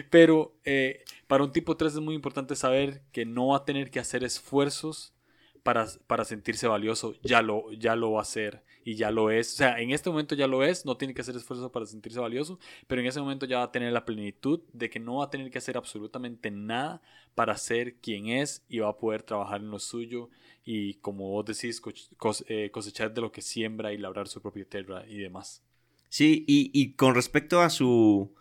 [0.09, 3.91] Pero eh, para un tipo 3 es muy importante saber que no va a tener
[3.91, 5.13] que hacer esfuerzos
[5.70, 7.13] para, para sentirse valioso.
[7.22, 9.53] Ya lo, ya lo va a hacer y ya lo es.
[9.53, 12.20] O sea, en este momento ya lo es, no tiene que hacer esfuerzos para sentirse
[12.20, 12.57] valioso,
[12.88, 15.30] pero en ese momento ya va a tener la plenitud de que no va a
[15.30, 17.03] tener que hacer absolutamente nada
[17.36, 20.32] para ser quien es y va a poder trabajar en lo suyo
[20.65, 21.84] y como vos decís,
[22.47, 25.63] eh, cosechar de lo que siembra y labrar su propia tierra y demás.
[26.09, 28.34] Sí, y, con respecto a su,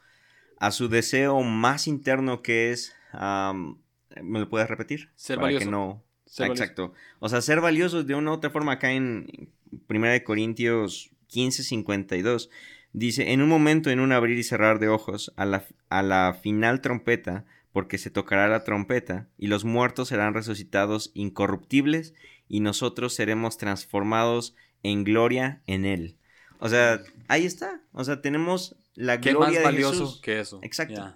[0.56, 5.10] a su deseo más interno que es, ¿me lo puedes repetir?
[5.14, 5.66] Ser valioso.
[5.66, 6.07] Que no...
[6.36, 6.92] Exacto.
[7.18, 9.50] O sea, ser valioso de una u otra forma acá en
[9.88, 12.50] 1 Corintios 15, 52.
[12.92, 16.38] Dice, en un momento, en un abrir y cerrar de ojos, a la, a la
[16.40, 22.14] final trompeta, porque se tocará la trompeta, y los muertos serán resucitados incorruptibles,
[22.48, 26.16] y nosotros seremos transformados en gloria en él.
[26.60, 27.82] O sea, ahí está.
[27.92, 30.60] O sea, tenemos la ¿Qué gloria más valioso que eso?
[30.62, 31.14] Exacto.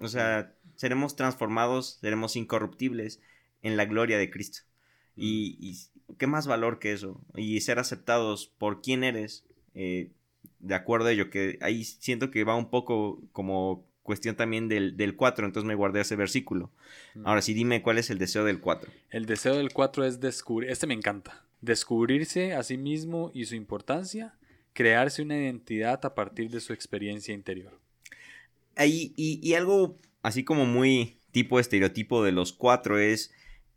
[0.00, 3.20] O sea, seremos transformados, seremos incorruptibles
[3.62, 4.60] en la gloria de Cristo.
[5.16, 5.20] Mm.
[5.22, 5.78] Y,
[6.16, 7.20] qué más valor que eso.
[7.36, 9.44] Y ser aceptados por quién eres,
[9.74, 10.10] eh,
[10.58, 14.96] de acuerdo a ello, que ahí siento que va un poco como cuestión también del,
[14.96, 16.70] del 4, entonces me guardé ese versículo.
[17.14, 17.26] Mm.
[17.26, 18.90] Ahora sí, dime cuál es el deseo del 4.
[19.10, 23.54] El deseo del 4 es descubrir, este me encanta, descubrirse a sí mismo y su
[23.54, 24.34] importancia,
[24.72, 27.78] crearse una identidad a partir de su experiencia interior.
[28.76, 33.32] Ahí, y, y algo así como muy tipo estereotipo de los cuatro es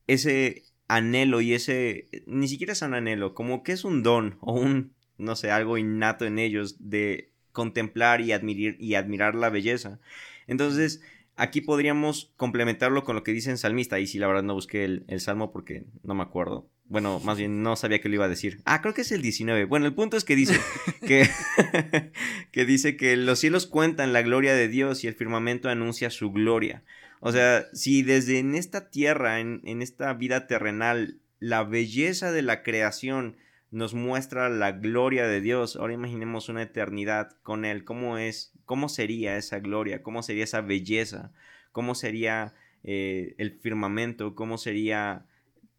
[0.08, 4.54] ese anhelo y ese, ni siquiera es un anhelo, como que es un don o
[4.54, 10.00] un, no sé, algo innato en ellos de contemplar y admirar, y admirar la belleza.
[10.48, 11.02] Entonces,
[11.36, 14.00] aquí podríamos complementarlo con lo que dice en Salmista.
[14.00, 16.68] Y si la verdad no busqué el, el, salmo porque no me acuerdo.
[16.92, 18.60] Bueno, más bien no sabía que lo iba a decir.
[18.66, 19.64] Ah, creo que es el 19.
[19.64, 20.60] Bueno, el punto es que dice
[21.08, 21.26] que,
[22.52, 26.34] que dice que los cielos cuentan la gloria de Dios y el firmamento anuncia su
[26.34, 26.84] gloria.
[27.22, 32.42] O sea, si desde en esta tierra, en, en esta vida terrenal, la belleza de
[32.42, 33.38] la creación
[33.72, 35.78] nos muestra la gloria de Dios.
[35.78, 37.86] Ahora imaginemos una eternidad con Él.
[37.86, 38.52] ¿Cómo es?
[38.66, 40.04] ¿Cómo sería esa gloria?
[40.04, 41.32] ¿Cómo sería esa belleza?
[41.72, 44.36] ¿Cómo sería eh, el firmamento?
[44.36, 45.26] ¿Cómo sería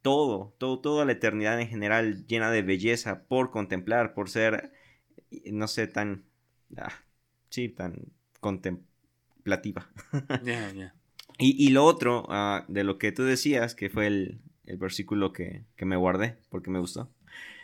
[0.02, 4.72] todo, todo, toda la eternidad en general llena de belleza por contemplar, por ser,
[5.46, 6.24] no sé, tan,
[6.76, 6.92] ah,
[7.48, 9.88] sí, tan contemplativa.
[11.38, 14.40] Y, lo otro ah, de lo que tú decías, que fue el,
[14.78, 17.10] versículo que, que me guardé porque me gustó.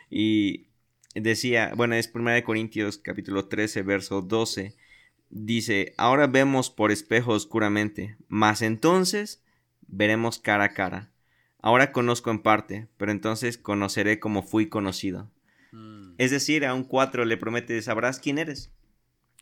[0.09, 0.67] Y
[1.13, 4.75] decía, bueno, es 1 Corintios capítulo 13, verso 12.
[5.29, 9.41] Dice, ahora vemos por espejo oscuramente, mas entonces
[9.87, 11.11] veremos cara a cara.
[11.61, 15.29] Ahora conozco en parte, pero entonces conoceré como fui conocido.
[15.71, 16.13] Mm.
[16.17, 18.71] Es decir, a un cuatro le promete, sabrás quién eres.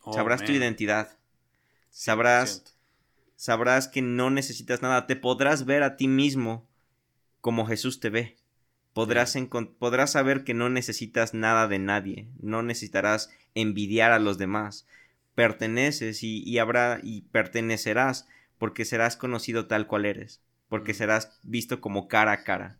[0.02, 1.16] Oh, sabrás tu identidad.
[1.90, 2.76] Sabrás,
[3.36, 5.06] sabrás que no necesitas nada.
[5.06, 6.68] Te podrás ver a ti mismo
[7.40, 8.36] como Jesús te ve.
[8.92, 9.36] Podrás,
[9.78, 14.86] podrás saber que no necesitas nada de nadie, no necesitarás envidiar a los demás.
[15.36, 18.26] Perteneces y, habrá y pertenecerás
[18.58, 22.78] porque serás conocido tal cual eres, porque serás visto como cara a cara.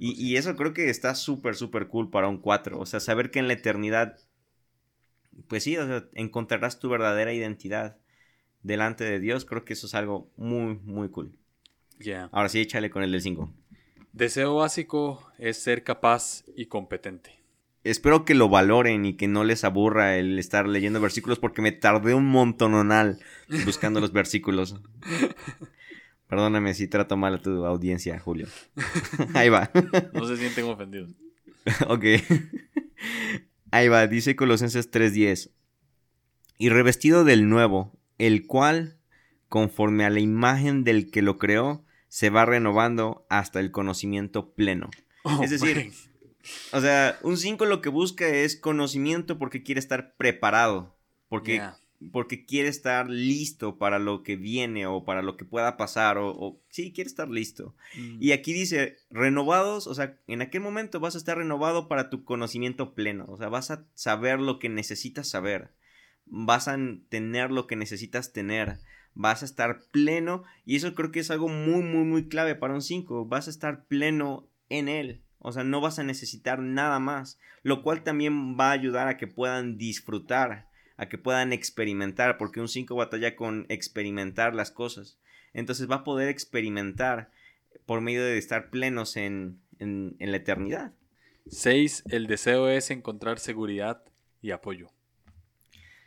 [0.00, 2.78] Y, eso creo que está súper, súper cool para un 4.
[2.78, 4.18] O sea, saber que en la eternidad,
[5.48, 5.76] pues sí,
[6.14, 7.98] encontrarás tu verdadera identidad
[8.62, 9.44] delante de Dios.
[9.44, 11.32] Creo que eso es algo muy, muy cool.
[12.32, 13.52] Ahora sí, échale con el del 5.
[14.12, 17.36] Deseo básico es ser capaz y competente.
[17.84, 21.70] Espero que lo valoren y que no les aburra el estar leyendo versículos porque me
[21.70, 23.20] tardé un montononal
[23.64, 24.74] buscando los versículos.
[26.28, 28.48] Perdóname si trato mal a tu audiencia, Julio.
[29.34, 29.70] Ahí va.
[30.12, 31.10] No se sienten ofendidos.
[31.88, 32.04] ok.
[33.70, 35.50] Ahí va, dice Colosenses 3:10.
[36.58, 38.98] Y revestido del nuevo, el cual,
[39.48, 44.90] conforme a la imagen del que lo creó, se va renovando hasta el conocimiento pleno.
[45.22, 45.92] Oh, es decir,
[46.72, 50.96] o sea, un 5 lo que busca es conocimiento porque quiere estar preparado,
[51.28, 51.60] porque,
[52.12, 56.60] porque quiere estar listo para lo que viene o para lo que pueda pasar, o,
[56.68, 57.74] sí, quiere estar listo.
[57.96, 58.18] Mm.
[58.20, 62.24] Y aquí dice, renovados, o sea, en aquel momento vas a estar renovado para tu
[62.24, 65.70] conocimiento pleno, o sea, vas a saber lo que necesitas saber,
[66.24, 66.76] vas a
[67.08, 68.78] tener lo que necesitas tener
[69.16, 72.74] vas a estar pleno y eso creo que es algo muy muy muy clave para
[72.74, 76.98] un 5, vas a estar pleno en él, o sea, no vas a necesitar nada
[76.98, 80.65] más, lo cual también va a ayudar a que puedan disfrutar,
[80.96, 85.18] a que puedan experimentar, porque un 5 batalla con experimentar las cosas,
[85.52, 87.30] entonces va a poder experimentar
[87.84, 90.92] por medio de estar plenos en, en, en la eternidad.
[91.48, 92.04] 6.
[92.10, 94.02] El deseo es encontrar seguridad
[94.42, 94.90] y apoyo.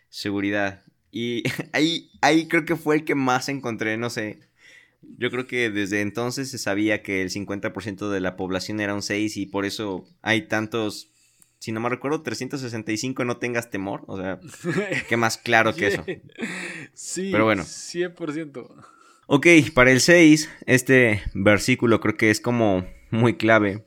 [0.10, 4.40] Seguridad Y ahí, ahí creo que fue el que más encontré, no sé.
[5.02, 9.02] Yo creo que desde entonces se sabía que el 50% de la población era un
[9.02, 11.10] 6 y por eso hay tantos,
[11.60, 14.03] si no me recuerdo, 365 no tengas temor.
[14.07, 14.39] O sea,
[15.10, 16.05] qué más claro que eso.
[16.93, 17.64] Sí, Pero bueno.
[17.64, 18.86] 100%.
[19.28, 23.86] Ok, para el 6, este versículo creo que es como muy clave.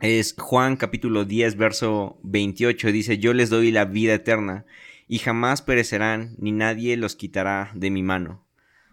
[0.00, 2.92] Es Juan capítulo 10, verso 28.
[2.92, 4.64] Dice, yo les doy la vida eterna
[5.08, 8.46] y jamás perecerán, ni nadie los quitará de mi mano.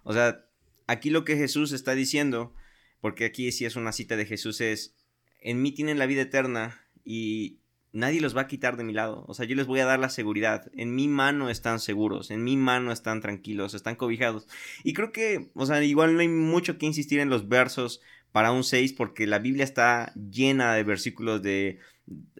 [0.03, 0.45] O sea,
[0.87, 2.53] aquí lo que Jesús está diciendo,
[3.01, 4.95] porque aquí sí es una cita de Jesús, es,
[5.41, 7.59] en mí tienen la vida eterna y
[7.93, 9.23] nadie los va a quitar de mi lado.
[9.27, 10.69] O sea, yo les voy a dar la seguridad.
[10.73, 14.47] En mi mano están seguros, en mi mano están tranquilos, están cobijados.
[14.83, 18.51] Y creo que, o sea, igual no hay mucho que insistir en los versos para
[18.51, 21.79] un 6 porque la Biblia está llena de versículos de,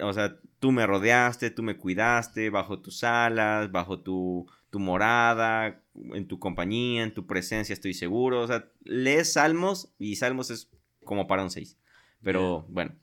[0.02, 5.84] o sea, tú me rodeaste, tú me cuidaste, bajo tus alas, bajo tu, tu morada,
[6.14, 8.42] en tu compañía, en tu presencia estoy seguro.
[8.42, 10.70] O sea, lees Salmos y Salmos es
[11.04, 11.78] como para un 6.
[12.24, 12.96] Pero bueno,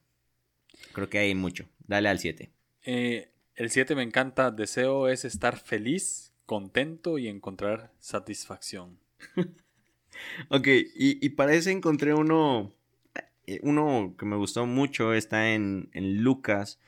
[0.92, 1.68] creo que hay mucho.
[1.90, 2.52] Dale al 7.
[2.84, 4.52] Eh, el 7 me encanta.
[4.52, 9.00] Deseo es estar feliz, contento y encontrar satisfacción.
[10.50, 12.72] ok, y, y para eso encontré uno,
[13.44, 15.14] eh, uno que me gustó mucho.
[15.14, 16.78] Está en, en Lucas.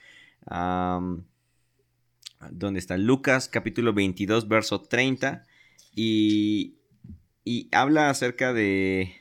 [2.52, 5.42] donde está Lucas capítulo 22, verso 30.
[5.96, 6.76] Y,
[7.42, 9.16] y habla acerca de...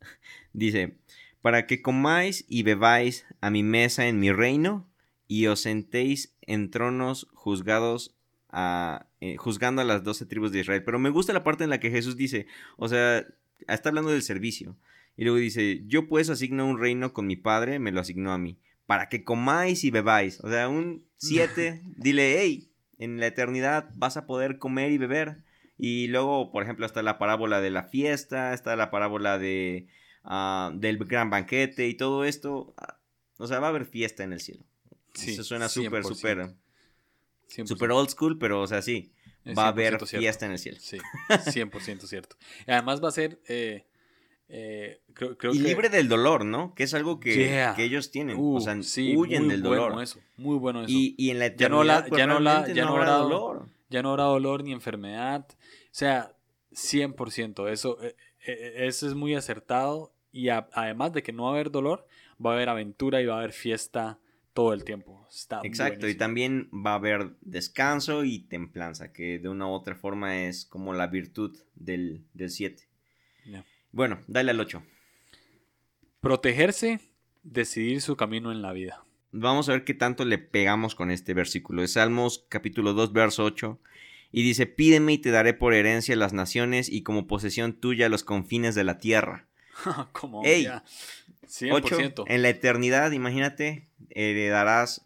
[0.54, 0.96] Dice,
[1.42, 4.88] para que comáis y bebáis a mi mesa en mi reino
[5.28, 8.16] y os sentéis en tronos juzgados
[8.48, 10.84] a, eh, juzgando a las doce tribus de Israel.
[10.84, 12.46] Pero me gusta la parte en la que Jesús dice,
[12.76, 13.26] o sea,
[13.68, 14.76] está hablando del servicio.
[15.16, 18.38] Y luego dice, yo pues asigno un reino con mi padre, me lo asignó a
[18.38, 20.40] mí, para que comáis y bebáis.
[20.40, 25.44] O sea, un 7, dile, hey, en la eternidad vas a poder comer y beber.
[25.78, 29.88] Y luego, por ejemplo, está la parábola de la fiesta, está la parábola de,
[30.24, 32.74] ah, del gran banquete y todo esto.
[32.78, 32.98] ah,
[33.38, 34.64] o sea, va a haber fiesta en el cielo.
[35.16, 36.14] Sí, Eso suena súper, 100%.
[36.14, 36.38] súper,
[37.48, 37.66] 100%.
[37.66, 39.12] súper old school, pero o sea, sí,
[39.56, 40.20] va a haber 100% cierto.
[40.20, 40.78] fiesta en el cielo.
[40.80, 40.98] Sí,
[41.28, 42.36] 100% cierto.
[42.66, 43.86] Además va a ser, eh,
[44.48, 45.64] eh, creo, creo Y que...
[45.64, 46.74] libre del dolor, ¿no?
[46.74, 47.74] Que es algo que, Yeah.
[47.74, 48.36] que ellos tienen.
[48.38, 50.02] Uh, o sea, sí, huyen del bueno dolor.
[50.02, 50.90] eso, muy bueno eso.
[50.90, 53.68] Y, y en la Ya no la- ya no la- ya no habrá habrá- dolor.
[53.88, 55.46] Ya no habrá dolor ni enfermedad.
[55.50, 55.54] O
[55.92, 56.32] sea,
[56.72, 57.68] 100%.
[57.68, 58.14] Eso, eh,
[58.46, 60.12] eh, eso es muy acertado.
[60.32, 62.06] Y a- además de que no va a haber dolor,
[62.44, 64.18] va a haber aventura y va a haber fiesta
[64.56, 65.28] todo el tiempo.
[65.30, 69.94] Está Exacto, y también va a haber descanso y templanza, que de una u otra
[69.94, 72.88] forma es como la virtud del 7.
[73.44, 73.66] Ya.
[73.92, 74.82] Bueno, dale al 8.
[76.20, 77.00] Protegerse,
[77.42, 79.04] decidir su camino en la vida.
[79.30, 81.82] Vamos a ver qué tanto le pegamos con este versículo.
[81.82, 83.78] Es Salmos capítulo 2, verso 8.
[84.32, 88.24] Y dice, pídeme y te daré por herencia las naciones y como posesión tuya los
[88.24, 89.48] confines de la tierra.
[90.12, 90.82] Como Ey, ya.
[91.46, 91.98] 8.
[91.98, 92.24] 100%.
[92.28, 95.02] En la eternidad, imagínate, heredarás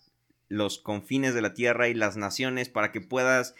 [0.49, 3.55] los confines de la tierra y las naciones para que puedas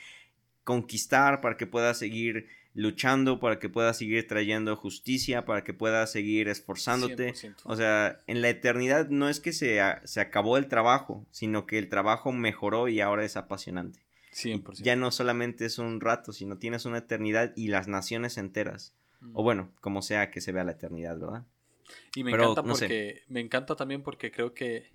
[0.65, 6.13] conquistar, para que puedas seguir luchando, para que puedas seguir trayendo justicia, para que puedas
[6.13, 7.33] seguir esforzándote.
[7.33, 7.55] 100%.
[7.65, 11.79] O sea, en la eternidad no es que se, se acabó el trabajo, sino que
[11.79, 14.01] el trabajo mejoró y ahora es apasionante.
[14.33, 14.83] 100%.
[14.83, 18.95] Ya no solamente es un rato, sino tienes una eternidad y las naciones enteras.
[19.21, 19.31] Mm.
[19.35, 21.45] O bueno, como sea que se vea la eternidad, ¿verdad?
[22.15, 22.87] Y me Pero, encanta no sé.
[22.87, 24.91] porque me encanta también porque creo que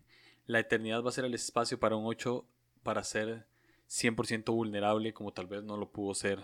[0.46, 2.46] la eternidad va a ser el espacio para un 8
[2.84, 3.46] para ser
[3.90, 6.44] 100% vulnerable como tal vez no lo pudo ser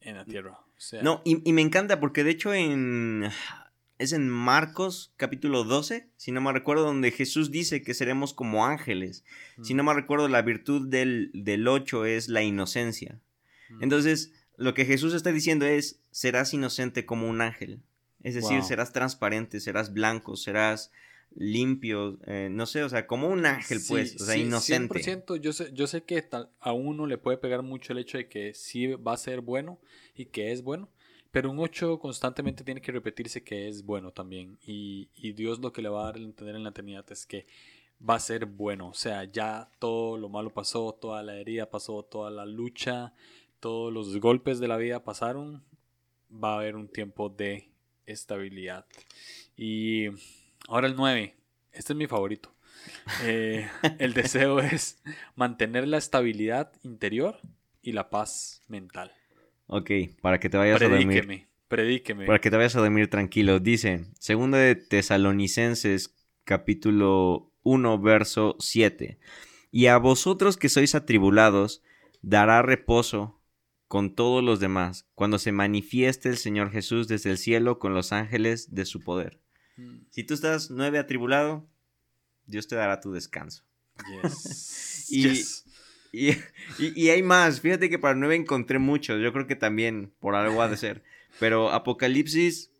[0.00, 0.58] en la tierra.
[0.60, 3.28] O sea, No, y, y me encanta porque de hecho en...
[3.98, 8.64] Es en Marcos capítulo 12, si no me recuerdo, donde Jesús dice que seremos como
[8.64, 9.24] ángeles.
[9.56, 13.18] mm, Si no me recuerdo, la virtud del, del 8 es la inocencia.
[13.70, 17.80] mm, Entonces, lo que Jesús está diciendo es, serás inocente como un ángel.
[18.22, 18.62] Es decir, Wow.
[18.68, 20.90] serás transparente, serás blanco, serás
[21.34, 24.98] limpio, eh, no sé, o sea, como un ángel, sí, pues, o sea, sí, inocente.
[25.00, 28.18] 100%, yo sé, yo sé que tal- a uno le puede pegar mucho el hecho
[28.18, 29.78] de que sí va a ser bueno
[30.16, 30.88] y que es bueno,
[31.30, 34.58] pero un 8 constantemente tiene que repetirse que es bueno también.
[34.66, 37.26] Y, y Dios lo que le va a dar a entender en la eternidad es
[37.26, 37.46] que
[38.08, 38.88] va a ser bueno.
[38.88, 43.12] O sea, ya todo lo malo pasó, toda la herida pasó, toda la lucha,
[43.60, 45.62] todos los golpes de la vida pasaron.
[46.32, 47.70] Va a haber un tiempo de
[48.08, 48.86] estabilidad.
[49.56, 50.06] Y
[50.66, 51.34] ahora el 9.
[51.72, 52.54] Este es mi favorito.
[53.22, 53.68] Eh,
[53.98, 55.02] el deseo es
[55.34, 57.38] mantener la estabilidad interior
[57.82, 59.12] y la paz mental.
[59.66, 59.90] Ok,
[60.20, 61.06] para que te vayas a dormir.
[61.06, 62.26] Predíqueme, predíqueme.
[62.26, 63.60] Para que te vayas a dormir tranquilo.
[63.60, 66.14] Dice, segunda de Tesalonicenses,
[66.44, 69.18] capítulo 1, verso 7.
[69.70, 71.82] Y a vosotros que sois atribulados,
[72.22, 73.37] dará reposo
[73.88, 78.12] con todos los demás, cuando se manifieste el Señor Jesús desde el cielo con los
[78.12, 79.40] ángeles de su poder.
[79.76, 80.00] Mm.
[80.10, 81.66] Si tú estás nueve atribulado,
[82.46, 83.64] Dios te dará tu descanso.
[84.22, 85.06] Yes.
[85.10, 85.64] Y- Yes.
[86.12, 90.12] Y, y- y hay más, fíjate que para nueve encontré muchos, yo creo que también
[90.20, 91.02] por algo ha de ser.
[91.38, 92.70] Pero Apocalipsis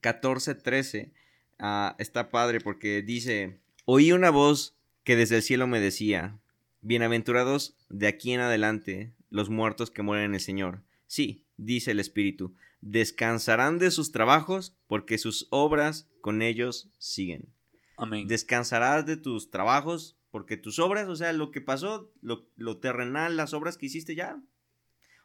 [0.00, 1.12] 14, 13
[1.58, 4.74] ah, está padre porque dice, oí una voz
[5.04, 6.38] que desde el cielo me decía,
[6.82, 10.84] bienaventurados de aquí en adelante los muertos que mueren en el Señor.
[11.08, 17.52] Sí, dice el Espíritu, descansarán de sus trabajos porque sus obras con ellos siguen.
[17.96, 18.28] Amén.
[18.28, 23.36] Descansarás de tus trabajos porque tus obras, o sea, lo que pasó, lo, lo terrenal,
[23.36, 24.40] las obras que hiciste ya.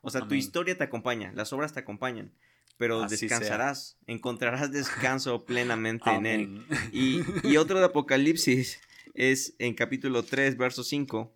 [0.01, 2.33] O sea, tu historia te acompaña, las obras te acompañan,
[2.77, 3.27] pero Así sea.
[3.27, 6.65] descansarás, encontrarás descanso plenamente en él.
[6.91, 8.79] Y, y otro de Apocalipsis
[9.13, 11.31] es en capítulo 3, verso 5.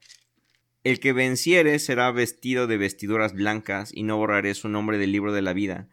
[0.84, 5.32] El que venciere será vestido de vestiduras blancas y no borraré su nombre del libro
[5.32, 5.88] de la vida.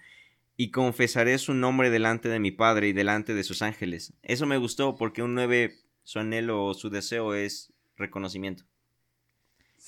[0.56, 4.12] Y confesaré su nombre delante de mi Padre y delante de sus ángeles.
[4.22, 8.64] Eso me gustó porque un 9, su anhelo o su deseo es reconocimiento.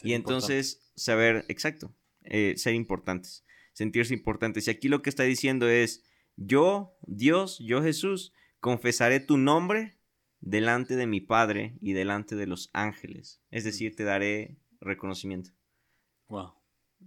[0.02, 1.92] Y entonces saber, exacto,
[2.22, 4.66] eh, ser importantes, sentirse importantes.
[4.66, 6.04] Y aquí lo que está diciendo es,
[6.36, 9.98] yo, Dios, yo Jesús, confesaré tu nombre
[10.40, 13.40] delante de mi Padre y delante de los ángeles.
[13.50, 15.50] Es decir, te daré reconocimiento.
[16.28, 16.52] Wow.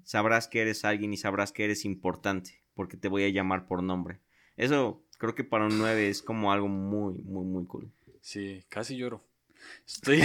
[0.04, 3.84] Sabrás que eres alguien y sabrás que eres importante, porque te voy a llamar por
[3.84, 4.20] nombre.
[4.58, 7.92] Eso creo que para un 9 es como algo muy, muy, muy cool.
[8.22, 9.24] Sí, casi lloro.
[9.86, 10.22] Estoy.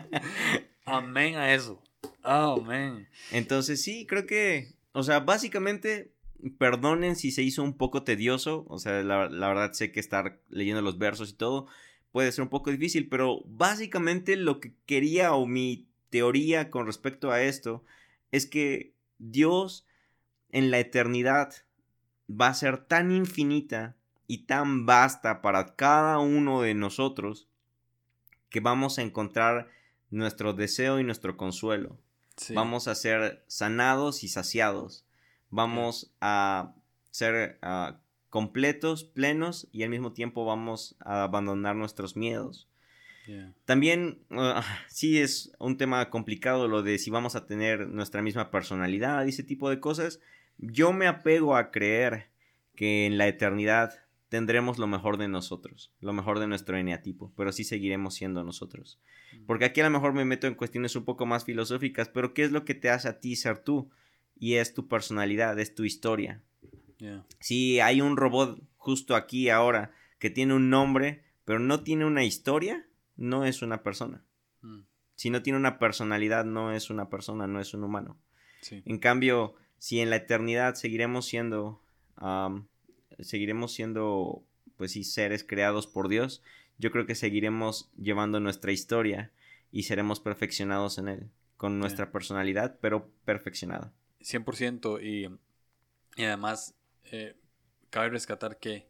[0.84, 1.82] Amén a eso.
[2.22, 3.08] Amén.
[3.30, 6.12] Entonces sí, creo que, o sea, básicamente,
[6.58, 10.40] perdonen si se hizo un poco tedioso, o sea, la, la verdad sé que estar
[10.48, 11.66] leyendo los versos y todo
[12.14, 17.32] puede ser un poco difícil, pero básicamente lo que quería o mi teoría con respecto
[17.32, 17.82] a esto
[18.30, 19.84] es que Dios
[20.48, 21.52] en la eternidad
[22.30, 23.96] va a ser tan infinita
[24.28, 27.48] y tan vasta para cada uno de nosotros
[28.48, 29.70] que vamos a encontrar
[30.10, 31.98] nuestro deseo y nuestro consuelo.
[32.36, 32.54] Sí.
[32.54, 35.04] Vamos a ser sanados y saciados.
[35.50, 36.76] Vamos a
[37.10, 37.98] ser ah,
[38.30, 42.68] completos, plenos y al mismo tiempo vamos a abandonar nuestros miedos.
[43.26, 43.52] Yeah.
[43.64, 48.50] También ah, sí es un tema complicado lo de si vamos a tener nuestra misma
[48.50, 50.20] personalidad y ese tipo de cosas.
[50.58, 52.28] Yo me apego a creer
[52.74, 57.52] que en la eternidad tendremos lo mejor de nosotros, lo mejor de nuestro eneatipo, pero
[57.52, 58.98] sí seguiremos siendo nosotros.
[59.46, 62.42] Porque aquí a lo mejor me meto en cuestiones un poco más filosóficas, pero ¿qué
[62.42, 63.90] es lo que te hace a ti ser tú?
[64.36, 66.42] Y es tu personalidad, es tu historia.
[66.98, 67.24] Yeah.
[67.38, 72.24] Si hay un robot justo aquí ahora que tiene un nombre, pero no tiene una
[72.24, 74.24] historia, no es una persona.
[74.62, 74.80] Mm,
[75.16, 78.18] Si no tiene una personalidad, no es una persona, no es un humano.
[78.60, 78.82] Sí.
[78.84, 81.80] En cambio, si en la eternidad seguiremos siendo,
[83.20, 84.42] seguiremos siendo,
[84.76, 86.42] pues sí, seres creados por Dios,
[86.78, 89.30] yo creo que seguiremos llevando nuestra historia
[89.70, 93.92] y seremos perfeccionados en él, con nuestra personalidad, pero perfeccionada.
[94.20, 95.30] 100% y,
[96.20, 96.74] y además
[97.12, 97.36] eh,
[97.90, 98.88] cabe rescatar que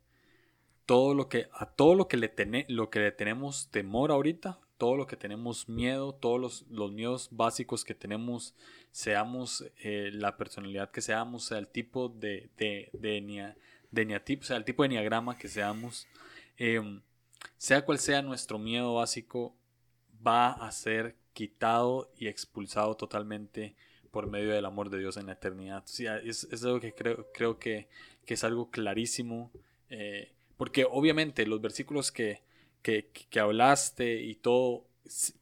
[0.86, 4.58] todo lo que a todo lo que le tene- lo que le tenemos temor ahorita
[4.78, 8.54] todo lo que tenemos miedo todos los, los miedos básicos que tenemos
[8.92, 13.56] seamos eh, la personalidad que seamos sea el tipo de de, de, enia-
[13.90, 16.06] de eneatipo, sea el tipo de enneagrama que seamos
[16.58, 17.00] em,
[17.58, 19.54] sea cual sea nuestro miedo básico
[20.26, 23.74] va a ser quitado y expulsado totalmente
[24.10, 25.84] por medio del amor de Dios en la eternidad.
[25.84, 27.88] O es, es algo que creo, creo que,
[28.24, 29.50] que es algo clarísimo.
[29.90, 32.42] eh, porque obviamente los versículos que,
[32.82, 34.86] que, hablaste y todo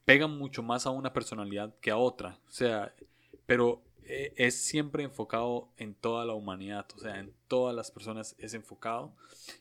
[0.05, 2.39] pegan mucho más a una personalidad que a otra.
[2.48, 2.94] O sea,
[3.47, 6.86] pero eh, es siempre enfocado en toda la humanidad.
[6.97, 9.14] O sea, en todas las personas es enfocado.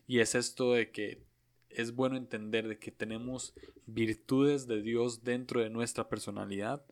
[0.06, 1.22] Y es esto de que
[1.68, 3.54] es bueno entender de que tenemos
[3.86, 6.84] virtudes de Dios dentro de nuestra personalidad.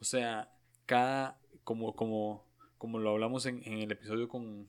[0.00, 0.52] O sea,
[0.86, 2.44] cada, como, como,
[2.78, 4.68] como lo hablamos en, en el episodio con,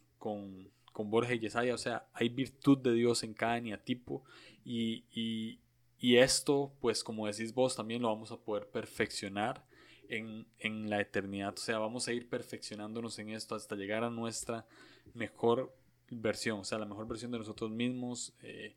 [0.94, 4.24] con Borja y Yesaya, o sea, hay virtud de Dios en cada eneatipo
[4.64, 5.60] y, y,
[6.00, 9.66] y esto, pues como decís vos, también lo vamos a poder perfeccionar
[10.08, 11.54] en, en la eternidad.
[11.58, 14.66] O sea, vamos a ir perfeccionándonos en esto hasta llegar a nuestra
[15.14, 15.76] mejor
[16.10, 18.34] versión, o sea, la mejor versión de nosotros mismos.
[18.42, 18.76] eh,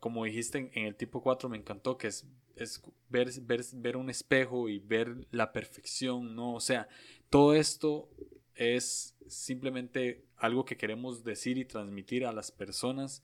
[0.00, 3.96] como dijiste en, en el tipo 4, me encantó que es, es ver, ver, ver
[3.96, 6.54] un espejo y ver la perfección, ¿no?
[6.54, 6.88] O sea,
[7.28, 8.08] todo esto
[8.54, 13.22] es simplemente algo que queremos decir y transmitir a las personas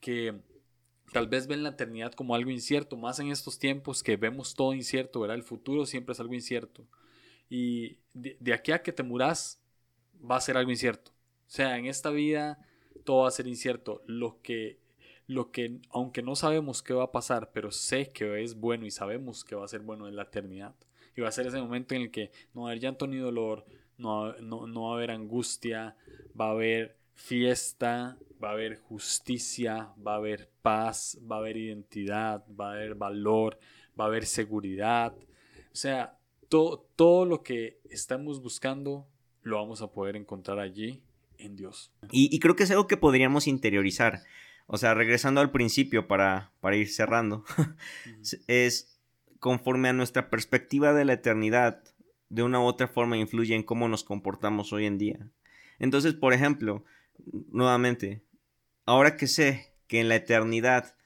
[0.00, 0.34] que
[1.12, 4.74] tal vez ven la eternidad como algo incierto, más en estos tiempos que vemos todo
[4.74, 5.36] incierto, ¿verdad?
[5.36, 6.84] El futuro siempre es algo incierto.
[7.48, 9.60] Y de, aquí a que te muras,
[10.28, 11.12] va a ser algo incierto.
[11.46, 12.58] O sea, en esta vida
[13.04, 14.02] todo va a ser incierto.
[14.06, 14.78] Lo que,
[15.26, 18.90] lo que, aunque no sabemos qué va a pasar, pero sé que es bueno y
[18.90, 20.74] sabemos que va a ser bueno en la eternidad.
[21.16, 23.16] Y va a ser ese momento en el que no va a haber llanto ni
[23.16, 23.64] dolor,
[23.96, 25.96] no, no, no va a haber angustia,
[26.38, 31.56] va a haber fiesta, va a haber justicia, va a haber paz, va a haber
[31.56, 33.58] identidad, va a haber valor,
[33.98, 35.14] va a haber seguridad.
[35.72, 36.18] O sea,
[36.48, 39.08] todo lo que estamos buscando
[39.42, 41.02] lo vamos a poder encontrar allí
[41.38, 41.92] en Dios.
[42.10, 44.22] Y, creo que es algo que podríamos interiorizar.
[44.66, 47.44] O sea, regresando al principio para, para ir cerrando,
[48.48, 49.00] es
[49.38, 51.82] conforme a nuestra perspectiva de la eternidad,
[52.28, 55.30] de una u otra forma influye en cómo nos comportamos hoy en día.
[55.78, 56.84] Entonces, por ejemplo,
[57.50, 58.22] nuevamente,
[58.84, 60.96] ahora que sé que en la eternidad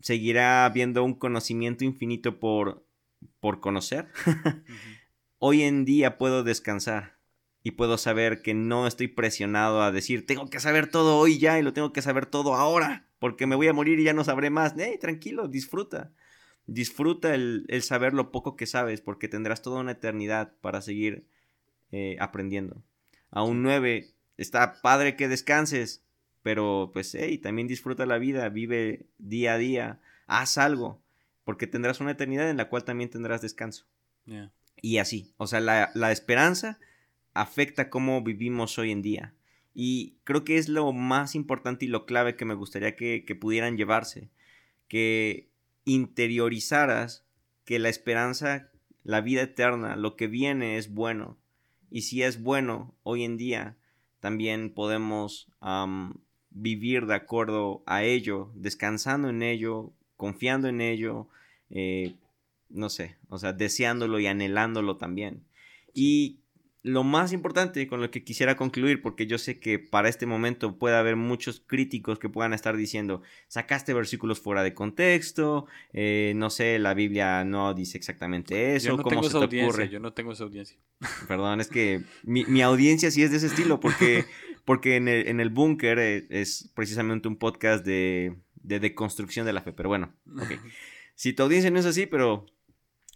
[0.00, 2.86] seguirá habiendo un conocimiento infinito por,
[3.40, 4.08] por conocer,
[5.38, 7.18] hoy en día puedo descansar
[7.62, 11.58] y puedo saber que no estoy presionado a decir, tengo que saber todo hoy ya
[11.58, 14.24] y lo tengo que saber todo ahora, porque me voy a morir y ya no
[14.24, 14.78] sabré más.
[14.78, 16.12] ¡Eh, tranquilo, disfruta.
[16.66, 21.26] Disfruta el, saber lo poco que sabes, porque tendrás toda una eternidad para seguir
[21.90, 22.82] eh, aprendiendo.
[23.30, 26.02] A un 9, está padre que descanses,
[26.42, 31.00] pero pues, hey, también disfruta la vida, vive día a día, haz algo,
[31.44, 33.86] porque tendrás una eternidad en la cual también tendrás descanso.
[34.80, 36.78] Y así, o sea, la, la esperanza
[37.34, 39.34] afecta cómo vivimos hoy en día.
[39.80, 43.76] Y creo que es lo más importante y lo clave que me gustaría que, pudieran
[43.76, 44.28] llevarse.
[44.88, 45.48] Que
[45.84, 47.24] interiorizaras
[47.64, 48.72] que la esperanza,
[49.04, 51.38] la vida eterna, lo que viene es bueno.
[51.90, 53.76] Y si es bueno hoy en día,
[54.20, 55.48] también podemos
[56.50, 61.28] vivir de acuerdo a ello, descansando en ello, confiando en ello,
[61.70, 62.14] eh,
[62.68, 65.44] no sé, o sea, deseándolo y anhelándolo también.
[65.94, 66.40] Y
[66.82, 70.78] lo más importante con lo que quisiera concluir, porque yo sé que para este momento
[70.78, 76.50] puede haber muchos críticos que puedan estar diciendo, sacaste versículos fuera de contexto, eh, no
[76.50, 79.88] sé, la Biblia no dice exactamente eso, yo no ¿cómo tengo se te ocurre?
[79.88, 80.78] Yo no tengo esa audiencia.
[81.28, 84.24] Perdón, es que mi, audiencia sí es de ese estilo, porque,
[84.64, 89.52] porque en el, en el búnker eh, es precisamente un podcast de, de deconstrucción de
[89.52, 90.52] la fe, pero bueno, ok.
[91.18, 92.46] Si tu audiencia no es así, pero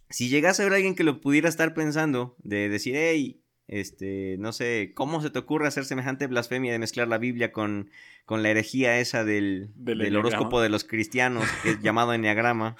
[0.09, 4.35] si llegase a ver a alguien que lo pudiera estar pensando, de decir, hey, este,
[4.39, 7.89] no sé, ¿cómo se te ocurre hacer semejante blasfemia de mezclar la Biblia con,
[8.25, 12.75] con la herejía esa del, del, horóscopo de los cristianos, que es llamado enneagrama?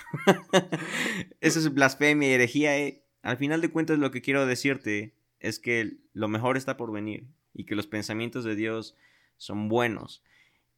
[1.42, 2.78] Eso es blasfemia y herejía.
[2.78, 3.04] Eh.
[3.22, 7.28] Al final de cuentas, lo que quiero decirte es que lo mejor está por venir
[7.54, 8.96] y que los pensamientos de Dios
[9.38, 10.24] son buenos.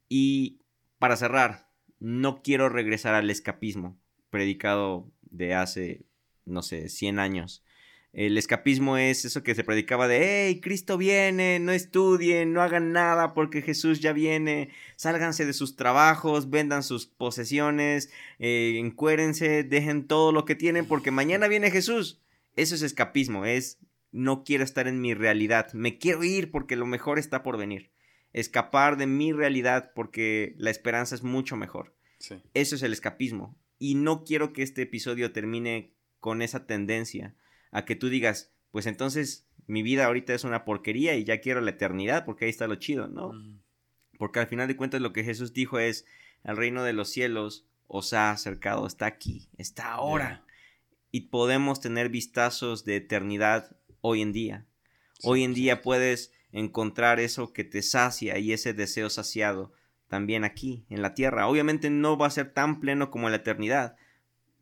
[0.07, 0.61] Y
[0.99, 1.69] para cerrar,
[1.99, 3.97] no quiero regresar al escapismo
[4.29, 6.05] predicado de hace,
[6.45, 7.64] no sé, 100 años
[8.15, 12.93] el escapismo es eso que se predicaba de, hey, Cristo viene, no estudien, no hagan
[12.93, 18.09] nada porque Jesús ya viene, sálganse de sus trabajos, vendan sus posesiones,
[18.39, 22.21] eh, encuérense, dejen todo lo que tienen porque mañana viene Jesús.
[22.55, 23.79] Eso es escapismo, es
[24.13, 27.91] no quiero estar en mi realidad, me quiero ir porque lo mejor está por venir.
[28.31, 31.93] Escapar de mi realidad porque la esperanza es mucho mejor.
[32.53, 33.59] Eso es el escapismo.
[33.77, 37.35] Y no quiero que este episodio termine con esa tendencia
[37.71, 41.61] a que tú digas, pues entonces mi vida ahorita es una porquería y ya quiero
[41.61, 43.33] la eternidad porque ahí está lo chido, ¿no?
[43.33, 43.61] Mm.
[44.17, 46.05] Porque al final de cuentas lo que Jesús dijo es,
[46.43, 50.45] el reino de los cielos os ha acercado, está aquí, está ahora.
[51.11, 54.65] Y podemos tener vistazos de eternidad hoy en día.
[55.23, 59.73] hoy en día puedes encontrar eso que te sacia y ese deseo saciado
[60.07, 61.47] también aquí, en la tierra.
[61.47, 63.95] Obviamente no va a ser tan pleno como en la eternidad,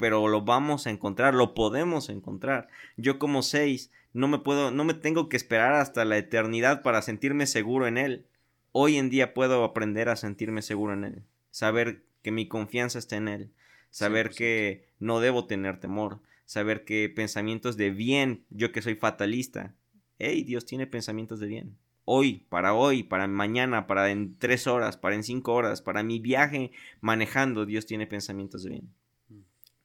[0.03, 2.67] pero lo vamos a encontrar, lo podemos encontrar.
[2.97, 7.01] Yo como seis, no me puedo, no me tengo que esperar hasta la eternidad para
[7.01, 8.25] sentirme seguro en él.
[8.73, 13.15] Hoy en día puedo aprender a sentirme seguro en él, saber que mi confianza está
[13.15, 13.51] en él,
[13.91, 19.73] saber que no debo tener temor, saber que pensamientos de bien, yo que soy fatalista,
[20.19, 21.77] hey, Dios tiene pensamientos de bien.
[22.03, 26.19] Hoy, para hoy, para mañana, para en tres horas, para en cinco horas, para mi
[26.19, 28.93] viaje manejando, Dios tiene pensamientos de bien.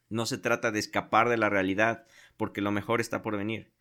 [0.09, 2.05] No se trata de escapar de la realidad,
[2.37, 3.71] porque lo mejor está por venir.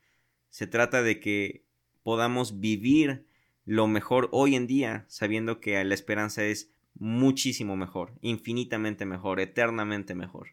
[0.50, 1.64] Se trata de que
[2.02, 3.26] podamos vivir
[3.64, 10.14] lo mejor hoy en día, sabiendo que la esperanza es muchísimo mejor, infinitamente mejor, eternamente
[10.14, 10.48] mejor.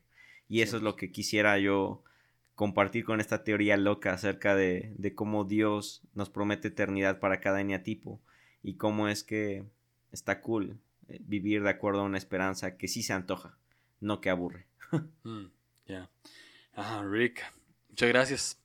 [0.48, 2.04] Y eso es lo que quisiera yo
[2.56, 7.62] compartir con esta teoría loca acerca de, de cómo Dios nos promete eternidad para cada
[7.62, 8.22] eneatipo
[8.64, 9.66] y cómo es que
[10.12, 10.78] está cool
[11.08, 13.58] eh, vivir de acuerdo a una esperanza que sí se antoja,
[14.00, 14.68] no que aburre.
[15.24, 15.48] Mm.
[15.88, 16.10] Ya.
[16.74, 17.44] Ah, Rick,
[17.90, 18.62] muchas gracias.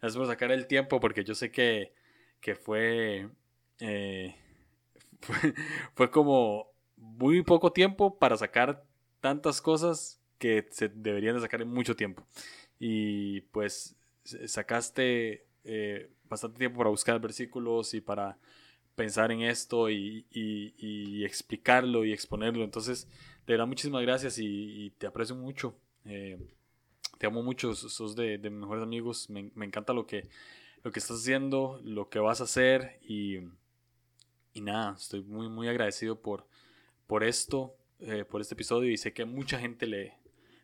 [0.00, 1.92] Gracias por sacar el tiempo porque yo sé que,
[2.40, 3.28] que fue
[3.78, 4.34] eh,
[5.94, 8.84] fue, como muy poco tiempo para sacar
[9.20, 12.26] tantas cosas que se deberían de sacar en mucho tiempo.
[12.78, 13.96] Y pues
[14.46, 18.38] sacaste eh, bastante tiempo para buscar versículos y para
[18.94, 20.26] pensar en esto y,
[21.24, 22.64] explicarlo y exponerlo.
[22.64, 23.08] Entonces,
[23.46, 25.76] de verdad, muchísimas gracias y, te aprecio mucho.
[26.04, 26.38] Eh,
[27.18, 29.30] te amo mucho, sos de, mejores amigos.
[29.30, 30.28] Me, me, encanta lo que,
[30.82, 33.38] lo que estás haciendo, lo que vas a hacer y,
[34.54, 36.46] y nada, estoy muy, muy agradecido por,
[37.06, 40.14] por esto, eh, por este episodio y sé que mucha gente le,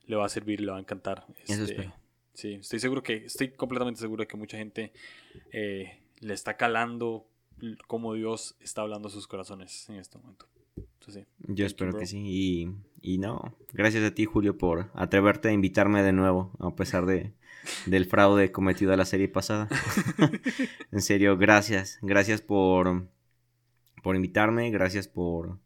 [0.07, 1.27] le va a servir, le va a encantar.
[1.45, 1.95] Eso este, espero.
[2.35, 4.93] Sí, estoy seguro que, estoy completamente seguro de que mucha gente
[5.53, 7.27] eh, le está calando
[7.87, 10.47] cómo Dios está hablando a sus corazones en este momento.
[11.49, 12.23] Yo espero que sí.
[12.25, 17.07] Y, y, no, gracias a ti, Julio, por atreverte a invitarme de nuevo, a pesar
[17.07, 17.33] de,
[17.87, 19.69] del fraude cometido a la serie pasada.
[20.93, 21.99] en serio, gracias.
[22.03, 23.09] Gracias por,
[24.03, 25.59] por invitarme, gracias por,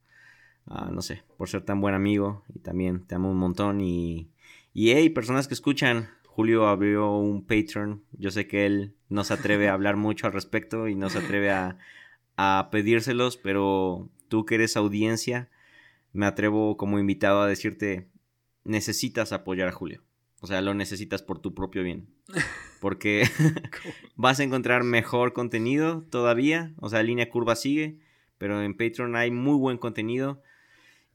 [0.66, 2.44] uh, no sé, por ser tan buen amigo.
[2.54, 3.80] Y también te amo un montón.
[3.80, 4.30] Y,
[4.72, 8.02] y hey, personas que escuchan, Julio abrió un Patreon.
[8.12, 11.18] Yo sé que él no se atreve a hablar mucho al respecto y no se
[11.18, 11.78] atreve a,
[12.36, 15.48] a pedírselos, pero tú que eres audiencia,
[16.12, 18.08] me atrevo como invitado a decirte,
[18.64, 20.02] necesitas apoyar a Julio.
[20.40, 22.08] O sea, lo necesitas por tu propio bien.
[22.80, 23.24] Porque
[24.16, 26.74] vas a encontrar mejor contenido todavía.
[26.78, 27.98] O sea, línea curva sigue.
[28.38, 30.42] Pero en Patreon hay muy buen contenido.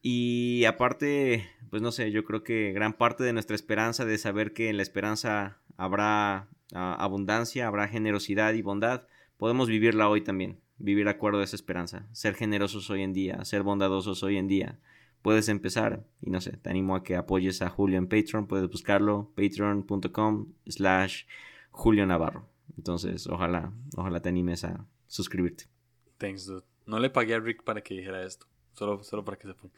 [0.02, 4.54] Y aparte, pues no sé, yo creo que gran parte de nuestra esperanza de saber
[4.54, 9.06] que en la esperanza habrá ah, abundancia, habrá generosidad y bondad,
[9.38, 13.64] podemos vivirla hoy también vivir acuerdo a esa esperanza, ser generosos hoy en día, ser
[13.64, 14.80] bondadosos hoy en día.
[15.22, 18.68] Puedes empezar y no sé, te animo a que apoyes a Julio en Patreon, puedes
[18.70, 21.24] buscarlo, patreon.com slash
[21.70, 22.50] Julio Navarro.
[22.78, 25.66] Entonces, ojalá, ojalá te animes a suscribirte.
[26.18, 26.66] Thanks, dude.
[26.86, 29.74] No le pagué a Rick para que dijera esto, solo, solo para que se ponga.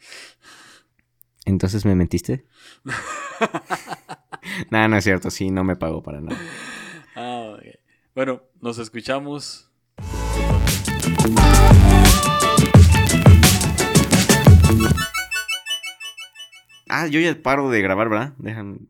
[1.44, 2.46] Entonces, ¿me mentiste?
[4.70, 6.40] nada, no es cierto, sí, no me pagó para nada.
[7.14, 7.58] Ah,
[8.14, 9.70] Bueno, nos escuchamos
[16.88, 18.34] Ah, yo ya paro de grabar, ¿verdad?
[18.38, 18.88] Dejan,